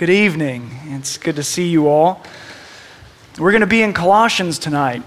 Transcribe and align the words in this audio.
Good 0.00 0.08
evening. 0.08 0.70
It's 0.86 1.18
good 1.18 1.36
to 1.36 1.42
see 1.42 1.68
you 1.68 1.88
all. 1.88 2.22
We're 3.38 3.50
going 3.50 3.60
to 3.60 3.66
be 3.66 3.82
in 3.82 3.92
Colossians 3.92 4.58
tonight, 4.58 5.02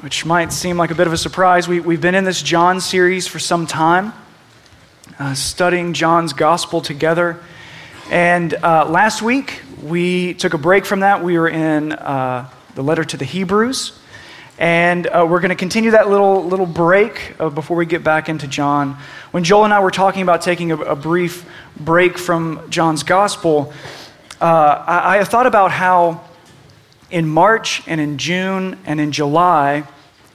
which 0.00 0.24
might 0.24 0.52
seem 0.52 0.76
like 0.76 0.92
a 0.92 0.94
bit 0.94 1.08
of 1.08 1.12
a 1.12 1.16
surprise. 1.16 1.66
We, 1.66 1.78
have 1.78 2.00
been 2.00 2.14
in 2.14 2.22
this 2.22 2.40
John 2.40 2.80
series 2.80 3.26
for 3.26 3.40
some 3.40 3.66
time, 3.66 4.12
uh, 5.18 5.34
studying 5.34 5.92
John's 5.92 6.34
gospel 6.34 6.80
together. 6.80 7.40
And 8.12 8.54
uh, 8.54 8.88
last 8.88 9.22
week, 9.22 9.60
we 9.82 10.34
took 10.34 10.54
a 10.54 10.58
break 10.58 10.86
from 10.86 11.00
that. 11.00 11.24
We 11.24 11.36
were 11.36 11.48
in 11.48 11.90
uh, 11.90 12.48
the 12.76 12.82
letter 12.84 13.02
to 13.02 13.16
the 13.16 13.24
Hebrews. 13.24 13.98
And 14.56 15.08
uh, 15.08 15.26
we're 15.28 15.40
going 15.40 15.48
to 15.48 15.56
continue 15.56 15.90
that 15.90 16.08
little, 16.08 16.44
little 16.44 16.64
break 16.64 17.34
uh, 17.40 17.48
before 17.48 17.76
we 17.76 17.86
get 17.86 18.04
back 18.04 18.28
into 18.28 18.46
John. 18.46 18.98
When 19.32 19.42
Joel 19.42 19.64
and 19.64 19.74
I 19.74 19.80
were 19.80 19.90
talking 19.90 20.22
about 20.22 20.42
taking 20.42 20.70
a, 20.70 20.76
a 20.76 20.94
brief 20.94 21.44
break 21.80 22.16
from 22.16 22.70
John's 22.70 23.02
gospel, 23.02 23.72
uh, 24.40 24.84
I, 24.86 25.18
I 25.18 25.24
thought 25.24 25.46
about 25.46 25.70
how 25.70 26.24
in 27.10 27.26
March 27.28 27.82
and 27.86 28.00
in 28.00 28.18
June 28.18 28.78
and 28.84 29.00
in 29.00 29.12
July, 29.12 29.84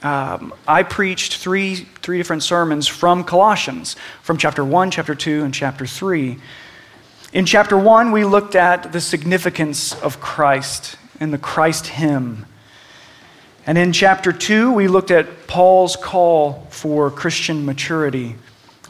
um, 0.02 0.52
I 0.68 0.82
preached 0.82 1.36
three, 1.36 1.76
three 1.76 2.18
different 2.18 2.42
sermons 2.42 2.86
from 2.86 3.24
Colossians, 3.24 3.96
from 4.22 4.36
chapter 4.36 4.64
1, 4.64 4.90
chapter 4.90 5.14
2, 5.14 5.44
and 5.44 5.54
chapter 5.54 5.86
3. 5.86 6.36
In 7.32 7.46
chapter 7.46 7.78
1, 7.78 8.12
we 8.12 8.24
looked 8.24 8.54
at 8.54 8.92
the 8.92 9.00
significance 9.00 9.94
of 10.02 10.20
Christ 10.20 10.96
and 11.18 11.32
the 11.32 11.38
Christ 11.38 11.86
hymn. 11.86 12.44
And 13.66 13.78
in 13.78 13.92
chapter 13.92 14.30
2, 14.32 14.72
we 14.72 14.88
looked 14.88 15.10
at 15.10 15.46
Paul's 15.46 15.96
call 15.96 16.66
for 16.68 17.10
Christian 17.10 17.64
maturity, 17.64 18.36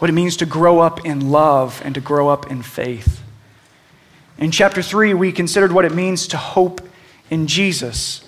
what 0.00 0.10
it 0.10 0.14
means 0.14 0.36
to 0.38 0.46
grow 0.46 0.80
up 0.80 1.06
in 1.06 1.30
love 1.30 1.80
and 1.84 1.94
to 1.94 2.00
grow 2.00 2.28
up 2.28 2.50
in 2.50 2.62
faith. 2.62 3.23
In 4.38 4.50
chapter 4.50 4.82
3, 4.82 5.14
we 5.14 5.30
considered 5.30 5.72
what 5.72 5.84
it 5.84 5.94
means 5.94 6.26
to 6.28 6.36
hope 6.36 6.80
in 7.30 7.46
Jesus 7.46 8.24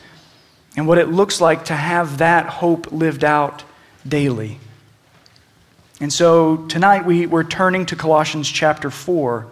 and 0.77 0.87
what 0.87 0.99
it 0.99 1.09
looks 1.09 1.41
like 1.41 1.65
to 1.67 1.75
have 1.75 2.19
that 2.19 2.47
hope 2.47 2.93
lived 2.93 3.25
out 3.25 3.65
daily. 4.07 4.61
And 6.01 6.13
so 6.13 6.59
tonight 6.69 7.05
we, 7.05 7.27
we're 7.27 7.43
turning 7.43 7.87
to 7.87 7.97
Colossians 7.97 8.49
chapter 8.49 8.91
4. 8.91 9.47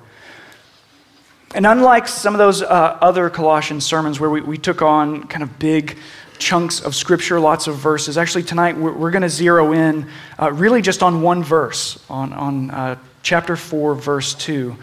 And 1.54 1.66
unlike 1.66 2.06
some 2.06 2.34
of 2.34 2.38
those 2.38 2.62
uh, 2.62 2.98
other 3.00 3.30
Colossians 3.30 3.84
sermons 3.84 4.20
where 4.20 4.30
we, 4.30 4.40
we 4.40 4.58
took 4.58 4.82
on 4.82 5.24
kind 5.24 5.42
of 5.42 5.58
big 5.58 5.98
chunks 6.38 6.80
of 6.80 6.94
scripture, 6.94 7.40
lots 7.40 7.66
of 7.66 7.76
verses. 7.76 8.18
Actually, 8.18 8.44
tonight 8.44 8.76
we're, 8.76 8.92
we're 8.92 9.10
going 9.10 9.22
to 9.22 9.28
zero 9.28 9.72
in 9.72 10.08
uh, 10.40 10.52
really 10.52 10.82
just 10.82 11.02
on 11.02 11.22
one 11.22 11.42
verse, 11.42 12.04
on, 12.08 12.32
on 12.32 12.70
uh, 12.70 12.96
chapter 13.22 13.56
4, 13.56 13.94
verse 13.94 14.34
2. 14.34 14.76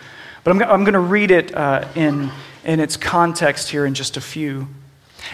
But 0.43 0.51
I'm, 0.51 0.61
I'm 0.63 0.83
going 0.83 0.93
to 0.93 0.99
read 0.99 1.31
it 1.31 1.53
uh, 1.55 1.87
in, 1.95 2.31
in 2.63 2.79
its 2.79 2.97
context 2.97 3.69
here 3.69 3.85
in 3.85 3.93
just 3.93 4.17
a 4.17 4.21
few. 4.21 4.67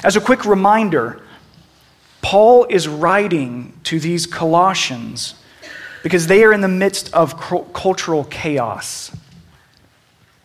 As 0.03 0.15
a 0.15 0.21
quick 0.21 0.45
reminder, 0.45 1.21
Paul 2.21 2.65
is 2.69 2.87
writing 2.87 3.73
to 3.83 3.99
these 3.99 4.25
Colossians 4.25 5.35
because 6.03 6.27
they 6.27 6.43
are 6.43 6.53
in 6.53 6.61
the 6.61 6.67
midst 6.67 7.13
of 7.13 7.39
cultural 7.73 8.25
chaos. 8.25 9.15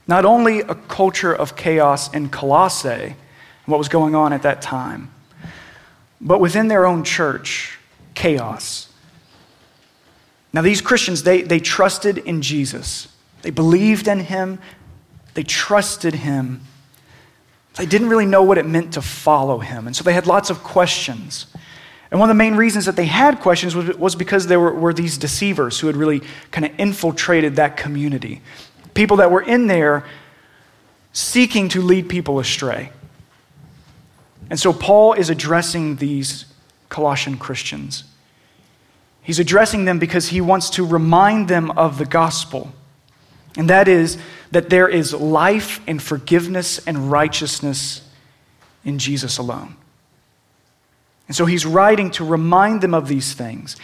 Not 0.06 0.24
only 0.24 0.60
a 0.60 0.74
culture 0.74 1.33
of 1.34 1.56
chaos 1.56 2.12
in 2.12 2.28
Colossae, 2.28 3.14
what 3.66 3.78
was 3.78 3.88
going 3.88 4.14
on 4.14 4.33
at 4.33 4.42
that 4.42 4.62
time, 4.62 5.10
but 6.20 6.40
within 6.40 6.68
their 6.68 6.86
own 6.86 7.05
church, 7.05 7.78
chaos. 8.14 8.88
Now, 10.52 10.62
these 10.62 10.80
Christians, 10.80 11.22
they, 11.22 11.42
they 11.42 11.60
trusted 11.60 12.18
in 12.18 12.42
Jesus. 12.42 13.08
They 13.42 13.50
believed 13.50 14.08
in 14.08 14.20
him. 14.20 14.58
They 15.34 15.42
trusted 15.42 16.14
him. 16.14 16.62
They 17.76 17.86
didn't 17.86 18.08
really 18.08 18.26
know 18.26 18.42
what 18.42 18.58
it 18.58 18.66
meant 18.66 18.94
to 18.94 19.02
follow 19.02 19.58
him. 19.58 19.86
And 19.86 19.96
so 19.96 20.04
they 20.04 20.12
had 20.12 20.26
lots 20.26 20.50
of 20.50 20.62
questions. 20.62 21.46
And 22.10 22.20
one 22.20 22.28
of 22.28 22.36
the 22.36 22.38
main 22.38 22.56
reasons 22.56 22.84
that 22.84 22.96
they 22.96 23.06
had 23.06 23.40
questions 23.40 23.74
was, 23.74 23.96
was 23.96 24.14
because 24.14 24.46
there 24.46 24.60
were, 24.60 24.74
were 24.74 24.92
these 24.92 25.17
deceivers 25.17 25.80
who 25.80 25.86
had 25.86 25.96
really 25.96 26.22
kind 26.50 26.67
of 26.67 26.72
infiltrated 26.78 27.56
that 27.56 27.77
community. 27.77 28.42
People 28.92 29.17
that 29.18 29.30
were 29.30 29.40
in 29.40 29.67
there 29.67 30.05
seeking 31.14 31.68
to 31.70 31.80
lead 31.80 32.08
people 32.08 32.38
astray. 32.38 32.90
And 34.50 34.61
so 34.61 34.74
Paul 34.74 35.14
is 35.14 35.30
addressing 35.30 35.96
these 35.96 36.44
Colossian 36.90 37.38
Christians. 37.38 38.05
He's 39.22 39.38
addressing 39.38 39.86
them 39.86 39.98
because 39.98 40.28
he 40.28 40.42
wants 40.42 40.68
to 40.70 40.86
remind 40.86 41.48
them 41.48 41.70
of 41.70 41.96
the 41.96 42.05
gospel. 42.05 42.72
And 43.57 43.68
that 43.70 43.89
is 43.89 44.18
that 44.51 44.70
there 44.70 44.89
is 44.89 45.13
life 45.13 45.80
and 45.86 46.02
forgiveness 46.02 46.79
and 46.86 47.11
righteousness 47.11 48.02
in 48.85 48.98
Jesus 48.98 49.39
alone. 49.39 49.77
And 51.29 51.36
so 51.36 51.46
he's 51.46 51.64
writing 51.64 52.11
to 52.12 52.24
remind 52.24 52.80
them 52.80 52.95
of 52.95 53.08
these 53.08 53.33
things. 53.35 53.77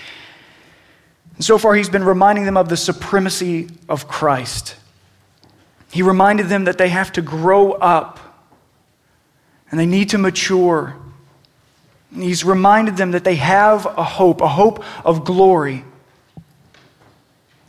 And 1.36 1.44
so 1.44 1.56
far, 1.56 1.74
he's 1.74 1.88
been 1.88 2.04
reminding 2.04 2.44
them 2.44 2.56
of 2.56 2.68
the 2.68 2.76
supremacy 2.76 3.68
of 3.88 4.08
Christ. 4.08 4.76
He 5.90 6.02
reminded 6.02 6.48
them 6.48 6.64
that 6.64 6.78
they 6.78 6.88
have 6.88 7.12
to 7.12 7.22
grow 7.22 7.72
up 7.72 8.20
and 9.70 9.78
they 9.78 9.86
need 9.86 10.10
to 10.10 10.18
mature. 10.18 10.96
And 12.12 12.22
he's 12.22 12.44
reminded 12.44 12.96
them 12.96 13.12
that 13.12 13.24
they 13.24 13.36
have 13.36 13.86
a 13.86 14.04
hope, 14.04 14.40
a 14.40 14.48
hope 14.48 14.84
of 15.04 15.24
glory. 15.24 15.84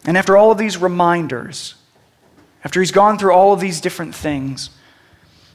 And 0.05 0.17
after 0.17 0.35
all 0.35 0.51
of 0.51 0.57
these 0.57 0.77
reminders, 0.77 1.75
after 2.63 2.79
he's 2.79 2.91
gone 2.91 3.17
through 3.17 3.31
all 3.31 3.53
of 3.53 3.59
these 3.59 3.79
different 3.79 4.13
things, 4.13 4.69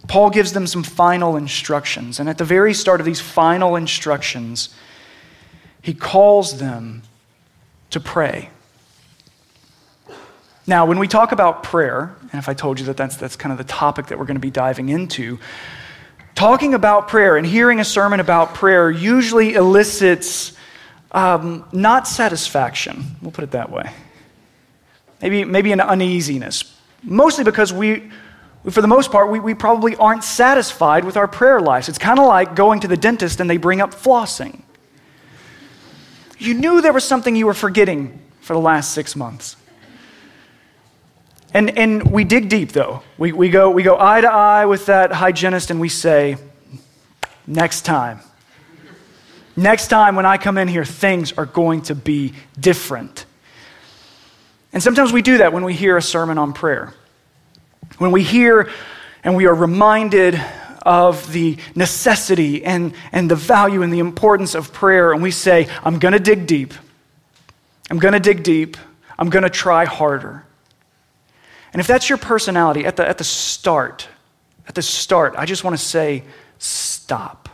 Paul 0.08 0.30
gives 0.30 0.52
them 0.52 0.66
some 0.66 0.82
final 0.82 1.36
instructions. 1.36 2.20
And 2.20 2.28
at 2.28 2.38
the 2.38 2.44
very 2.44 2.74
start 2.74 3.00
of 3.00 3.06
these 3.06 3.20
final 3.20 3.76
instructions, 3.76 4.74
he 5.80 5.94
calls 5.94 6.58
them 6.58 7.02
to 7.90 8.00
pray. 8.00 8.50
Now, 10.66 10.86
when 10.86 10.98
we 10.98 11.08
talk 11.08 11.32
about 11.32 11.62
prayer, 11.62 12.16
and 12.20 12.38
if 12.38 12.48
I 12.48 12.54
told 12.54 12.80
you 12.80 12.86
that 12.86 12.96
that's, 12.96 13.16
that's 13.16 13.36
kind 13.36 13.52
of 13.52 13.58
the 13.58 13.64
topic 13.64 14.06
that 14.06 14.18
we're 14.18 14.24
going 14.24 14.36
to 14.36 14.40
be 14.40 14.50
diving 14.50 14.88
into, 14.88 15.38
talking 16.34 16.74
about 16.74 17.08
prayer 17.08 17.36
and 17.36 17.46
hearing 17.46 17.80
a 17.80 17.84
sermon 17.84 18.18
about 18.18 18.54
prayer 18.54 18.90
usually 18.90 19.54
elicits 19.54 20.56
um, 21.12 21.64
not 21.72 22.08
satisfaction. 22.08 23.04
We'll 23.22 23.30
put 23.30 23.44
it 23.44 23.52
that 23.52 23.70
way. 23.70 23.92
Maybe, 25.22 25.44
maybe 25.44 25.72
an 25.72 25.80
uneasiness. 25.80 26.73
Mostly 27.04 27.44
because 27.44 27.72
we, 27.72 28.10
for 28.70 28.80
the 28.80 28.88
most 28.88 29.12
part, 29.12 29.30
we, 29.30 29.38
we 29.40 29.54
probably 29.54 29.94
aren't 29.96 30.24
satisfied 30.24 31.04
with 31.04 31.16
our 31.16 31.28
prayer 31.28 31.60
lives. 31.60 31.88
It's 31.88 31.98
kind 31.98 32.18
of 32.18 32.26
like 32.26 32.56
going 32.56 32.80
to 32.80 32.88
the 32.88 32.96
dentist 32.96 33.40
and 33.40 33.48
they 33.48 33.58
bring 33.58 33.80
up 33.80 33.92
flossing. 33.92 34.62
You 36.38 36.54
knew 36.54 36.80
there 36.80 36.92
was 36.92 37.04
something 37.04 37.36
you 37.36 37.46
were 37.46 37.54
forgetting 37.54 38.20
for 38.40 38.54
the 38.54 38.60
last 38.60 38.92
six 38.92 39.14
months. 39.14 39.56
And, 41.52 41.78
and 41.78 42.10
we 42.10 42.24
dig 42.24 42.48
deep, 42.48 42.72
though. 42.72 43.02
We, 43.16 43.32
we, 43.32 43.48
go, 43.48 43.70
we 43.70 43.84
go 43.84 43.96
eye 43.98 44.20
to 44.20 44.30
eye 44.30 44.66
with 44.66 44.86
that 44.86 45.12
hygienist 45.12 45.70
and 45.70 45.80
we 45.80 45.88
say, 45.88 46.36
next 47.46 47.82
time. 47.82 48.20
Next 49.56 49.86
time 49.86 50.16
when 50.16 50.26
I 50.26 50.36
come 50.36 50.58
in 50.58 50.66
here, 50.66 50.84
things 50.84 51.32
are 51.34 51.46
going 51.46 51.82
to 51.82 51.94
be 51.94 52.34
different. 52.58 53.24
And 54.74 54.82
sometimes 54.82 55.12
we 55.12 55.22
do 55.22 55.38
that 55.38 55.52
when 55.52 55.64
we 55.64 55.72
hear 55.72 55.96
a 55.96 56.02
sermon 56.02 56.36
on 56.36 56.52
prayer. 56.52 56.92
When 57.98 58.10
we 58.10 58.24
hear 58.24 58.68
and 59.22 59.36
we 59.36 59.46
are 59.46 59.54
reminded 59.54 60.38
of 60.82 61.32
the 61.32 61.56
necessity 61.76 62.64
and, 62.64 62.92
and 63.12 63.30
the 63.30 63.36
value 63.36 63.82
and 63.82 63.92
the 63.92 64.00
importance 64.00 64.56
of 64.56 64.72
prayer, 64.72 65.12
and 65.12 65.22
we 65.22 65.30
say, 65.30 65.68
I'm 65.84 66.00
going 66.00 66.12
to 66.12 66.18
dig 66.18 66.48
deep. 66.48 66.74
I'm 67.88 67.98
going 67.98 68.14
to 68.14 68.20
dig 68.20 68.42
deep. 68.42 68.76
I'm 69.16 69.30
going 69.30 69.44
to 69.44 69.50
try 69.50 69.84
harder. 69.84 70.44
And 71.72 71.80
if 71.80 71.86
that's 71.86 72.08
your 72.08 72.18
personality 72.18 72.84
at 72.84 72.96
the, 72.96 73.08
at 73.08 73.16
the 73.16 73.24
start, 73.24 74.08
at 74.66 74.74
the 74.74 74.82
start, 74.82 75.34
I 75.38 75.46
just 75.46 75.62
want 75.62 75.78
to 75.78 75.82
say 75.82 76.24
stop. 76.58 77.48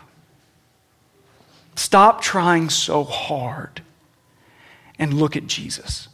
Stop 1.76 2.22
trying 2.22 2.70
so 2.70 3.04
hard 3.04 3.82
and 4.98 5.12
look 5.14 5.36
at 5.36 5.46
Jesus. 5.46 6.08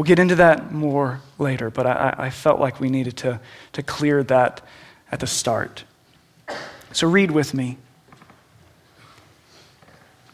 We'll 0.00 0.06
get 0.06 0.18
into 0.18 0.36
that 0.36 0.72
more 0.72 1.20
later, 1.38 1.68
but 1.68 1.86
I, 1.86 2.14
I, 2.16 2.30
felt 2.30 2.58
like 2.58 2.80
we 2.80 2.88
needed 2.88 3.18
to, 3.18 3.38
to 3.74 3.82
clear 3.82 4.22
that 4.22 4.62
at 5.12 5.20
the 5.20 5.26
start. 5.26 5.84
So 6.92 7.06
read 7.06 7.30
with 7.30 7.52
me. 7.52 7.76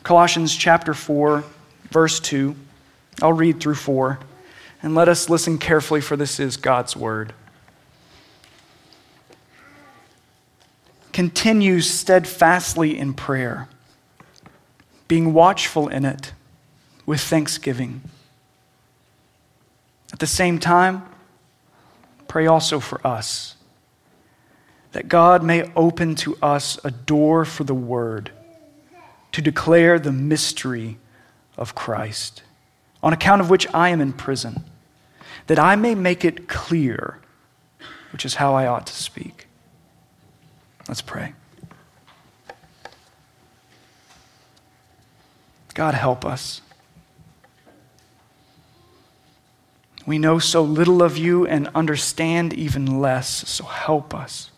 Colossians 0.05 0.55
chapter 0.55 0.95
4, 0.95 1.43
verse 1.91 2.21
2. 2.21 2.55
I'll 3.21 3.33
read 3.33 3.59
through 3.59 3.75
4. 3.75 4.21
And 4.85 4.95
let 4.95 5.09
us 5.09 5.29
listen 5.29 5.59
carefully, 5.59 6.01
for 6.01 6.17
this 6.17 6.39
is 6.39 6.57
God's 6.57 6.95
word. 6.95 7.33
Continue 11.13 11.81
steadfastly 11.81 12.97
in 12.97 13.15
prayer, 13.15 13.69
being 15.09 15.35
watchful 15.35 15.89
in 15.89 16.05
it 16.05 16.35
with 17.05 17.21
thanksgiving. 17.21 18.03
At 20.17 20.21
the 20.21 20.27
same 20.27 20.59
time, 20.59 21.03
pray 22.27 22.47
also 22.47 22.81
for 22.81 23.07
us, 23.07 23.55
that 24.93 25.09
God 25.09 25.45
may 25.45 25.71
open 25.77 26.15
to 26.15 26.37
us 26.37 26.79
a 26.83 26.91
door 26.91 27.45
for 27.45 27.65
the 27.65 27.75
word 27.75 28.31
to 29.33 29.43
declare 29.43 29.99
the 29.99 30.13
mystery 30.13 30.97
of 31.59 31.75
Christ, 31.75 32.43
on 33.03 33.13
account 33.13 33.43
of 33.43 33.51
which 33.51 33.67
I 33.75 33.91
am 33.91 34.01
in 34.01 34.15
prison, 34.15 34.65
that 35.49 35.59
I 35.59 35.77
may 35.77 35.95
make 35.95 36.25
it 36.25 36.49
clear, 36.49 37.19
which 38.11 38.25
is 38.25 38.37
how 38.37 38.55
I 38.55 38.67
ought 38.67 38.87
to 38.87 38.95
speak. 38.95 39.49
Let's 40.89 41.03
pray. 41.03 41.35
God, 45.75 45.93
help 45.93 46.25
us. 46.25 46.63
We 50.07 50.19
know 50.19 50.39
so 50.39 50.63
little 50.63 51.03
of 51.03 51.19
you 51.19 51.47
and 51.47 51.69
understand 51.75 52.55
even 52.55 53.01
less, 53.01 53.49
so 53.49 53.65
help 53.65 54.15
us. 54.15 54.51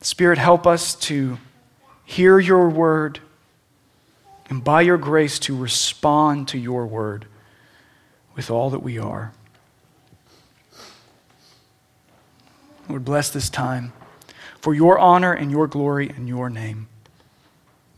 Spirit, 0.00 0.38
help 0.38 0.66
us 0.66 0.94
to 0.94 1.38
hear 2.04 2.38
your 2.38 2.70
word 2.70 3.20
and 4.48 4.64
by 4.64 4.80
your 4.80 4.96
grace 4.96 5.38
to 5.40 5.54
respond 5.54 6.48
to 6.48 6.58
your 6.58 6.86
word 6.86 7.26
with 8.34 8.50
all 8.50 8.70
that 8.70 8.78
we 8.78 8.98
are. 8.98 9.32
Lord, 12.88 13.04
bless 13.04 13.28
this 13.28 13.50
time 13.50 13.92
for 14.62 14.74
your 14.74 14.98
honor 14.98 15.32
and 15.34 15.50
your 15.50 15.66
glory 15.66 16.08
and 16.08 16.26
your 16.26 16.48
name. 16.48 16.88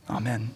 Amen. 0.09 0.51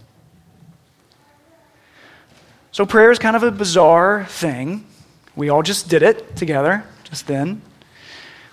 So, 2.75 2.86
prayer 2.86 3.10
is 3.10 3.19
kind 3.19 3.38
of 3.38 3.44
a 3.44 3.51
bizarre 3.51 4.25
thing. 4.25 4.86
We 5.33 5.48
all 5.48 5.63
just 5.63 5.88
did 5.88 6.04
it 6.04 6.36
together 6.36 6.83
just 7.06 7.25
then. 7.25 7.62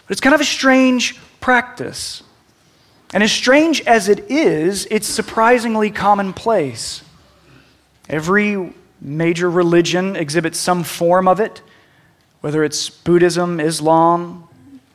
But 0.07 0.13
it's 0.13 0.21
kind 0.21 0.33
of 0.33 0.41
a 0.41 0.45
strange 0.45 1.19
practice. 1.41 2.23
And 3.13 3.25
as 3.25 3.33
strange 3.33 3.81
as 3.81 4.09
it 4.09 4.31
is, 4.31 4.87
it's 4.93 5.09
surprisingly 5.09 5.91
commonplace. 5.91 7.03
Every 8.09 8.73
major 9.01 9.51
religion 9.51 10.15
exhibits 10.15 10.57
some 10.57 10.85
form 10.85 11.27
of 11.27 11.41
it, 11.41 11.61
whether 12.43 12.63
it's 12.63 12.91
Buddhism, 12.91 13.59
Islam, 13.59 14.49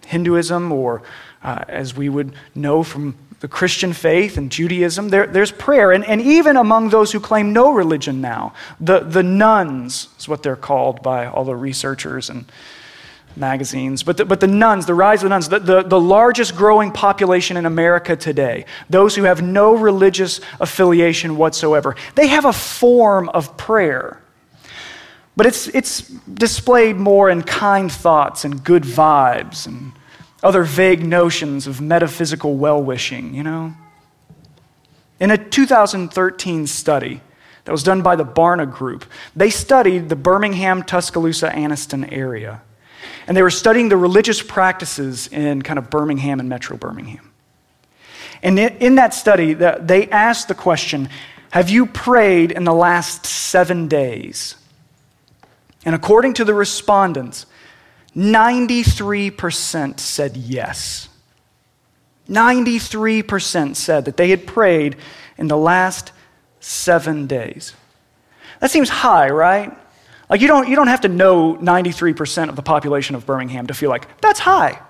Hinduism, 0.05 0.71
or 0.71 1.01
uh, 1.43 1.65
as 1.67 1.93
we 1.93 2.07
would 2.07 2.33
know 2.55 2.81
from 2.81 3.17
the 3.39 3.47
Christian 3.47 3.93
faith 3.93 4.37
and 4.37 4.51
Judaism, 4.51 5.09
there, 5.09 5.27
there's 5.27 5.51
prayer. 5.51 5.91
And, 5.91 6.03
and 6.03 6.21
even 6.21 6.57
among 6.57 6.89
those 6.89 7.11
who 7.11 7.19
claim 7.19 7.53
no 7.53 7.71
religion 7.71 8.19
now, 8.19 8.53
the, 8.79 8.99
the 8.99 9.23
nones 9.23 10.09
is 10.17 10.27
what 10.27 10.41
they're 10.41 10.55
called 10.55 11.03
by 11.03 11.27
all 11.27 11.45
the 11.45 11.55
researchers 11.55 12.29
and 12.29 12.45
magazines. 13.35 14.01
But 14.01 14.17
the, 14.17 14.25
but 14.25 14.39
the 14.39 14.47
nones, 14.47 14.87
the 14.87 14.95
rise 14.95 15.19
of 15.19 15.25
the 15.25 15.29
nones, 15.29 15.49
the, 15.49 15.59
the, 15.59 15.83
the 15.83 15.99
largest 15.99 16.55
growing 16.55 16.91
population 16.91 17.57
in 17.57 17.67
America 17.67 18.15
today, 18.15 18.65
those 18.89 19.15
who 19.15 19.23
have 19.23 19.43
no 19.43 19.75
religious 19.75 20.41
affiliation 20.59 21.37
whatsoever, 21.37 21.95
they 22.15 22.27
have 22.27 22.45
a 22.45 22.53
form 22.53 23.29
of 23.29 23.55
prayer. 23.55 24.19
But 25.35 25.45
it's, 25.45 25.67
it's 25.67 26.01
displayed 26.01 26.95
more 26.95 27.29
in 27.29 27.43
kind 27.43 27.91
thoughts 27.91 28.43
and 28.43 28.63
good 28.63 28.81
vibes 28.81 29.67
and 29.67 29.91
other 30.47 30.63
vague 30.63 31.03
notions 31.03 31.67
of 31.67 31.81
metaphysical 31.81 32.55
well 32.55 32.81
wishing, 32.81 33.33
you 33.33 33.43
know? 33.43 33.73
In 35.19 35.29
a 35.29 35.37
2013 35.37 36.67
study 36.67 37.19
that 37.65 37.71
was 37.73 37.83
done 37.83 38.01
by 38.01 38.15
the 38.15 38.23
Barna 38.23 38.71
Group, 38.71 39.03
they 39.35 39.49
studied 39.49 40.07
the 40.07 40.15
Birmingham, 40.15 40.83
Tuscaloosa, 40.83 41.49
Anniston 41.49 42.09
area. 42.13 42.61
And 43.27 43.35
they 43.35 43.41
were 43.41 43.49
studying 43.49 43.89
the 43.89 43.97
religious 43.97 44.41
practices 44.41 45.27
in 45.27 45.63
kind 45.63 45.77
of 45.77 45.89
Birmingham 45.89 46.39
and 46.39 46.47
Metro 46.47 46.77
Birmingham. 46.77 47.29
And 48.41 48.57
in 48.57 48.95
that 48.95 49.13
study, 49.13 49.53
they 49.53 50.07
asked 50.07 50.47
the 50.47 50.55
question 50.55 51.09
Have 51.49 51.69
you 51.69 51.87
prayed 51.87 52.53
in 52.53 52.63
the 52.63 52.73
last 52.73 53.25
seven 53.25 53.89
days? 53.89 54.55
And 55.83 55.93
according 55.93 56.35
to 56.35 56.45
the 56.45 56.53
respondents, 56.53 57.47
93% 58.17 59.99
said 59.99 60.35
yes. 60.35 61.07
93% 62.27 63.75
said 63.75 64.05
that 64.05 64.17
they 64.17 64.29
had 64.29 64.47
prayed 64.47 64.95
in 65.37 65.47
the 65.47 65.55
last 65.55 66.11
seven 66.59 67.27
days. 67.27 67.73
That 68.59 68.71
seems 68.71 68.89
high, 68.89 69.29
right? 69.29 69.71
Like, 70.29 70.41
you 70.41 70.47
don't, 70.47 70.67
you 70.67 70.75
don't 70.75 70.87
have 70.87 71.01
to 71.01 71.07
know 71.07 71.55
93% 71.55 72.49
of 72.49 72.55
the 72.55 72.63
population 72.63 73.15
of 73.15 73.25
Birmingham 73.25 73.67
to 73.67 73.75
feel 73.75 73.91
like, 73.91 74.19
that's 74.19 74.39
high. 74.39 74.81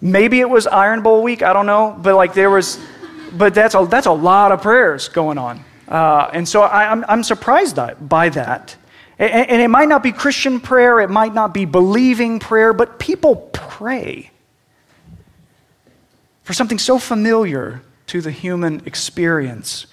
Maybe 0.00 0.40
it 0.40 0.50
was 0.50 0.66
Iron 0.66 1.02
Bowl 1.02 1.22
week, 1.22 1.42
I 1.42 1.52
don't 1.52 1.66
know, 1.66 1.96
but 1.96 2.16
like 2.16 2.34
there 2.34 2.50
was, 2.50 2.80
but 3.32 3.54
that's 3.54 3.76
a, 3.76 3.86
that's 3.88 4.06
a 4.06 4.12
lot 4.12 4.50
of 4.50 4.62
prayers 4.62 5.08
going 5.08 5.38
on. 5.38 5.64
Uh, 5.86 6.28
and 6.32 6.46
so 6.48 6.62
I, 6.62 6.90
I'm 6.90 7.22
surprised 7.22 7.78
by 8.08 8.30
that. 8.30 8.76
And 9.18 9.60
it 9.60 9.68
might 9.68 9.88
not 9.88 10.02
be 10.02 10.10
Christian 10.10 10.58
prayer, 10.58 11.00
it 11.00 11.10
might 11.10 11.34
not 11.34 11.54
be 11.54 11.64
believing 11.64 12.38
prayer, 12.38 12.72
but 12.72 12.98
people 12.98 13.36
pray 13.52 14.30
for 16.42 16.52
something 16.52 16.78
so 16.78 16.98
familiar 16.98 17.82
to 18.06 18.20
the 18.20 18.30
human 18.30 18.82
experience. 18.86 19.86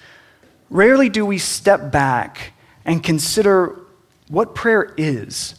Rarely 0.68 1.08
do 1.08 1.24
we 1.24 1.38
step 1.38 1.92
back 1.92 2.52
and 2.84 3.02
consider 3.02 3.76
what 4.28 4.54
prayer 4.54 4.92
is 4.96 5.54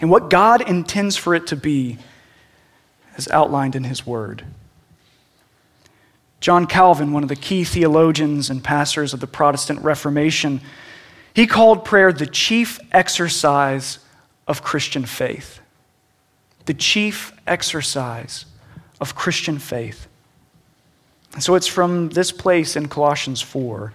and 0.00 0.10
what 0.10 0.30
God 0.30 0.68
intends 0.68 1.16
for 1.16 1.34
it 1.34 1.46
to 1.48 1.56
be 1.56 1.98
as 3.16 3.28
outlined 3.28 3.74
in 3.76 3.84
His 3.84 4.06
Word. 4.06 4.44
John 6.40 6.66
Calvin, 6.66 7.12
one 7.12 7.24
of 7.24 7.28
the 7.28 7.36
key 7.36 7.64
theologians 7.64 8.48
and 8.48 8.62
pastors 8.62 9.12
of 9.12 9.20
the 9.20 9.26
Protestant 9.26 9.82
Reformation, 9.82 10.60
he 11.38 11.46
called 11.46 11.84
prayer 11.84 12.12
the 12.12 12.26
chief 12.26 12.80
exercise 12.90 14.00
of 14.48 14.64
Christian 14.64 15.06
faith. 15.06 15.60
The 16.64 16.74
chief 16.74 17.32
exercise 17.46 18.44
of 19.00 19.14
Christian 19.14 19.60
faith. 19.60 20.08
And 21.34 21.40
so 21.40 21.54
it's 21.54 21.68
from 21.68 22.08
this 22.08 22.32
place 22.32 22.74
in 22.74 22.88
Colossians 22.88 23.40
4 23.40 23.92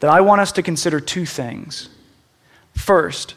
that 0.00 0.08
I 0.08 0.22
want 0.22 0.40
us 0.40 0.52
to 0.52 0.62
consider 0.62 0.98
two 0.98 1.26
things. 1.26 1.90
First, 2.74 3.34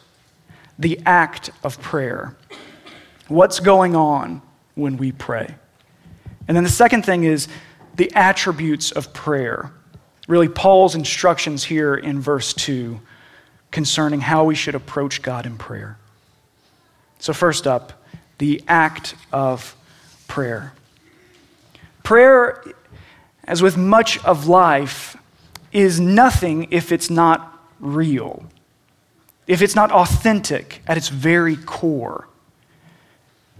the 0.77 0.97
act 1.05 1.49
of 1.61 1.81
prayer. 1.81 2.37
What's 3.27 3.59
going 3.59 3.93
on 3.93 4.41
when 4.75 4.95
we 4.95 5.11
pray? 5.11 5.53
And 6.47 6.55
then 6.55 6.63
the 6.63 6.69
second 6.69 7.05
thing 7.05 7.25
is 7.25 7.49
the 7.93 8.09
attributes 8.15 8.93
of 8.93 9.11
prayer. 9.11 9.73
Really, 10.29 10.47
Paul's 10.47 10.95
instructions 10.95 11.65
here 11.65 11.95
in 11.95 12.21
verse 12.21 12.53
2 12.53 13.01
concerning 13.71 14.21
how 14.21 14.43
we 14.43 14.55
should 14.55 14.75
approach 14.75 15.21
God 15.21 15.45
in 15.45 15.57
prayer. 15.57 15.97
So, 17.19 17.33
first 17.33 17.67
up, 17.67 17.93
the 18.37 18.63
act 18.67 19.15
of 19.31 19.75
prayer. 20.27 20.73
Prayer, 22.03 22.63
as 23.43 23.61
with 23.61 23.77
much 23.77 24.23
of 24.23 24.47
life, 24.47 25.17
is 25.71 25.99
nothing 25.99 26.67
if 26.71 26.91
it's 26.91 27.09
not 27.09 27.59
real, 27.79 28.45
if 29.47 29.61
it's 29.61 29.75
not 29.75 29.91
authentic 29.91 30.81
at 30.87 30.97
its 30.97 31.09
very 31.09 31.55
core. 31.55 32.27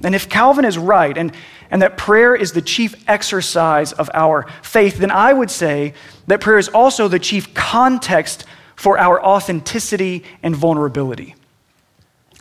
And 0.01 0.15
if 0.15 0.29
Calvin 0.29 0.65
is 0.65 0.77
right, 0.77 1.17
and, 1.17 1.33
and 1.69 1.81
that 1.81 1.97
prayer 1.97 2.33
is 2.33 2.53
the 2.53 2.61
chief 2.61 2.95
exercise 3.07 3.91
of 3.91 4.09
our 4.13 4.47
faith, 4.61 4.97
then 4.97 5.11
I 5.11 5.33
would 5.33 5.51
say 5.51 5.93
that 6.27 6.39
prayer 6.39 6.57
is 6.57 6.69
also 6.69 7.07
the 7.07 7.19
chief 7.19 7.53
context 7.53 8.45
for 8.79 8.97
our 8.97 9.21
authenticity 9.21 10.23
and 10.41 10.55
vulnerability. 10.55 11.35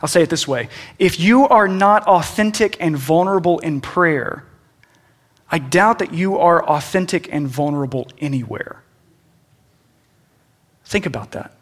I'll 0.01 0.09
say 0.09 0.23
it 0.23 0.31
this 0.31 0.47
way 0.47 0.69
if 0.97 1.19
you 1.19 1.49
are 1.49 1.67
not 1.67 2.07
authentic 2.07 2.77
and 2.79 2.97
vulnerable 2.97 3.59
in 3.59 3.81
prayer, 3.81 4.45
I 5.51 5.59
doubt 5.59 5.99
that 5.99 6.15
you 6.15 6.39
are 6.39 6.65
authentic 6.65 7.29
and 7.33 7.49
vulnerable 7.49 8.07
anywhere. 8.21 8.85
Think 10.85 11.07
about 11.07 11.33
that. 11.33 11.53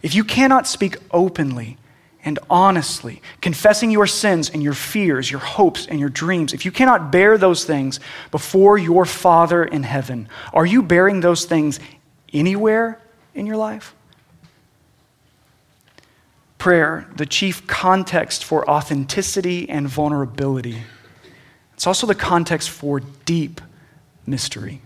If 0.00 0.14
you 0.14 0.22
cannot 0.22 0.68
speak 0.68 0.98
openly 1.10 1.76
and 2.24 2.38
honestly, 2.48 3.20
confessing 3.40 3.90
your 3.90 4.06
sins 4.06 4.48
and 4.48 4.62
your 4.62 4.74
fears, 4.74 5.28
your 5.28 5.40
hopes 5.40 5.88
and 5.88 5.98
your 5.98 6.08
dreams, 6.08 6.52
if 6.52 6.64
you 6.64 6.70
cannot 6.70 7.10
bear 7.10 7.36
those 7.36 7.64
things 7.64 7.98
before 8.30 8.78
your 8.78 9.04
Father 9.04 9.64
in 9.64 9.82
heaven, 9.82 10.28
are 10.52 10.66
you 10.66 10.84
bearing 10.84 11.18
those 11.20 11.46
things 11.46 11.80
anywhere 12.32 13.00
in 13.40 13.46
your 13.46 13.56
life? 13.56 13.94
Prayer, 16.58 17.08
the 17.16 17.24
chief 17.24 17.66
context 17.66 18.44
for 18.44 18.68
authenticity 18.68 19.68
and 19.68 19.88
vulnerability. 19.88 20.82
It's 21.72 21.86
also 21.86 22.06
the 22.06 22.14
context 22.14 22.68
for 22.68 23.00
deep 23.00 23.62
mystery. 24.26 24.82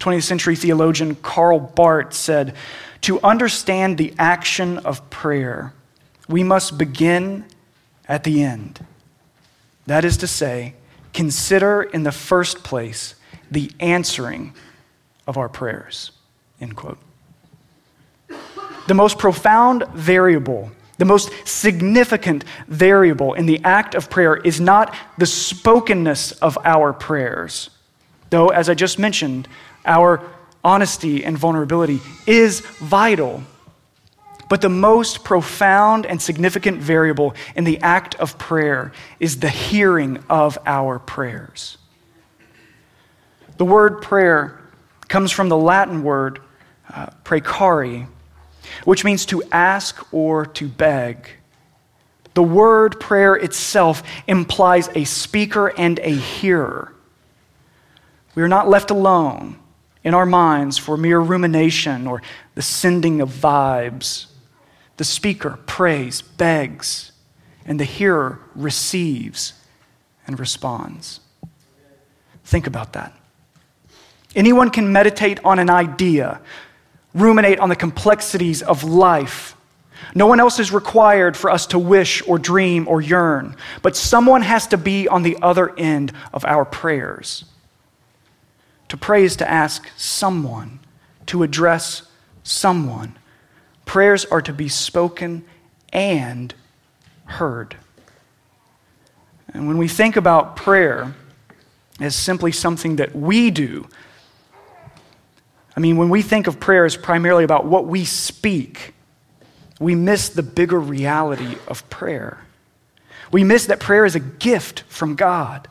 20th 0.00 0.24
century 0.24 0.56
theologian 0.56 1.14
Karl 1.14 1.60
Barth 1.60 2.14
said, 2.14 2.56
To 3.02 3.20
understand 3.20 3.96
the 3.96 4.12
action 4.18 4.78
of 4.78 5.08
prayer, 5.08 5.72
we 6.28 6.42
must 6.42 6.76
begin 6.76 7.44
at 8.08 8.24
the 8.24 8.42
end. 8.42 8.84
That 9.86 10.04
is 10.04 10.16
to 10.16 10.26
say, 10.26 10.74
consider 11.12 11.82
in 11.82 12.02
the 12.02 12.12
first 12.12 12.64
place 12.64 13.14
the 13.50 13.70
answering 13.78 14.54
of 15.28 15.36
our 15.36 15.48
prayers. 15.48 16.10
End 16.60 16.76
quote. 16.76 16.98
The 18.86 18.94
most 18.94 19.18
profound 19.18 19.86
variable, 19.88 20.70
the 20.98 21.04
most 21.04 21.30
significant 21.46 22.44
variable 22.66 23.34
in 23.34 23.46
the 23.46 23.60
act 23.64 23.94
of 23.94 24.10
prayer 24.10 24.36
is 24.36 24.60
not 24.60 24.94
the 25.16 25.26
spokenness 25.26 26.32
of 26.32 26.58
our 26.64 26.92
prayers, 26.92 27.70
though, 28.30 28.48
as 28.48 28.68
I 28.68 28.74
just 28.74 28.98
mentioned, 28.98 29.48
our 29.86 30.22
honesty 30.62 31.24
and 31.24 31.38
vulnerability 31.38 32.00
is 32.26 32.60
vital. 32.60 33.42
But 34.48 34.60
the 34.60 34.68
most 34.68 35.22
profound 35.22 36.04
and 36.04 36.20
significant 36.20 36.78
variable 36.78 37.34
in 37.54 37.64
the 37.64 37.78
act 37.78 38.16
of 38.16 38.36
prayer 38.36 38.92
is 39.20 39.38
the 39.38 39.48
hearing 39.48 40.22
of 40.28 40.58
our 40.66 40.98
prayers. 40.98 41.78
The 43.56 43.64
word 43.64 44.02
prayer 44.02 44.58
comes 45.06 45.30
from 45.30 45.48
the 45.48 45.56
Latin 45.56 46.02
word 46.02 46.40
uh, 46.94 47.06
which 48.84 49.04
means 49.04 49.26
to 49.26 49.42
ask 49.52 50.12
or 50.12 50.46
to 50.46 50.68
beg. 50.68 51.28
The 52.34 52.42
word 52.42 53.00
prayer 53.00 53.34
itself 53.34 54.02
implies 54.26 54.88
a 54.94 55.04
speaker 55.04 55.68
and 55.68 55.98
a 56.00 56.10
hearer. 56.10 56.94
We 58.34 58.42
are 58.42 58.48
not 58.48 58.68
left 58.68 58.90
alone 58.90 59.58
in 60.04 60.14
our 60.14 60.26
minds 60.26 60.78
for 60.78 60.96
mere 60.96 61.18
rumination 61.18 62.06
or 62.06 62.22
the 62.54 62.62
sending 62.62 63.20
of 63.20 63.30
vibes. 63.30 64.26
The 64.96 65.04
speaker 65.04 65.58
prays, 65.66 66.22
begs, 66.22 67.12
and 67.64 67.78
the 67.78 67.84
hearer 67.84 68.40
receives 68.54 69.54
and 70.26 70.38
responds. 70.38 71.20
Think 72.44 72.66
about 72.66 72.92
that. 72.94 73.12
Anyone 74.34 74.70
can 74.70 74.92
meditate 74.92 75.44
on 75.44 75.58
an 75.58 75.70
idea, 75.70 76.40
ruminate 77.14 77.58
on 77.58 77.68
the 77.68 77.76
complexities 77.76 78.62
of 78.62 78.84
life. 78.84 79.56
No 80.14 80.26
one 80.26 80.40
else 80.40 80.58
is 80.58 80.72
required 80.72 81.36
for 81.36 81.50
us 81.50 81.66
to 81.66 81.78
wish 81.78 82.26
or 82.26 82.38
dream 82.38 82.88
or 82.88 83.00
yearn, 83.00 83.56
but 83.82 83.96
someone 83.96 84.42
has 84.42 84.66
to 84.68 84.76
be 84.76 85.08
on 85.08 85.22
the 85.22 85.36
other 85.42 85.76
end 85.78 86.12
of 86.32 86.44
our 86.44 86.64
prayers. 86.64 87.44
To 88.88 88.96
pray 88.96 89.24
is 89.24 89.36
to 89.36 89.48
ask 89.48 89.88
someone, 89.96 90.80
to 91.26 91.42
address 91.42 92.02
someone. 92.42 93.16
Prayers 93.84 94.24
are 94.24 94.42
to 94.42 94.52
be 94.52 94.68
spoken 94.68 95.44
and 95.92 96.54
heard. 97.26 97.76
And 99.52 99.68
when 99.68 99.78
we 99.78 99.88
think 99.88 100.16
about 100.16 100.56
prayer 100.56 101.14
as 102.00 102.16
simply 102.16 102.50
something 102.52 102.96
that 102.96 103.14
we 103.14 103.50
do, 103.50 103.88
I 105.80 105.82
mean, 105.82 105.96
when 105.96 106.10
we 106.10 106.20
think 106.20 106.46
of 106.46 106.60
prayer 106.60 106.84
as 106.84 106.94
primarily 106.94 107.42
about 107.42 107.64
what 107.64 107.86
we 107.86 108.04
speak, 108.04 108.92
we 109.78 109.94
miss 109.94 110.28
the 110.28 110.42
bigger 110.42 110.78
reality 110.78 111.56
of 111.68 111.88
prayer. 111.88 112.44
We 113.32 113.44
miss 113.44 113.64
that 113.66 113.80
prayer 113.80 114.04
is 114.04 114.14
a 114.14 114.20
gift 114.20 114.80
from 114.88 115.14
God, 115.14 115.68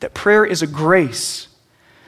that 0.00 0.12
prayer 0.12 0.44
is 0.44 0.60
a 0.60 0.66
grace 0.66 1.48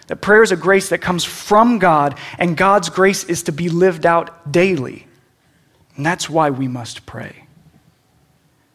that 0.07 0.17
prayer 0.17 0.43
is 0.43 0.53
a 0.53 0.57
grace 0.57 0.91
that 0.91 0.99
comes 0.99 1.25
from 1.25 1.79
God, 1.79 2.19
and 2.39 2.57
God's 2.57 2.91
grace 2.91 3.25
is 3.25 3.45
to 3.45 3.53
be 3.53 3.71
lived 3.71 4.05
out 4.05 4.53
daily. 4.53 5.07
And 5.97 6.05
that's 6.05 6.29
why 6.29 6.51
we 6.51 6.69
must 6.69 7.07
pray. 7.07 7.47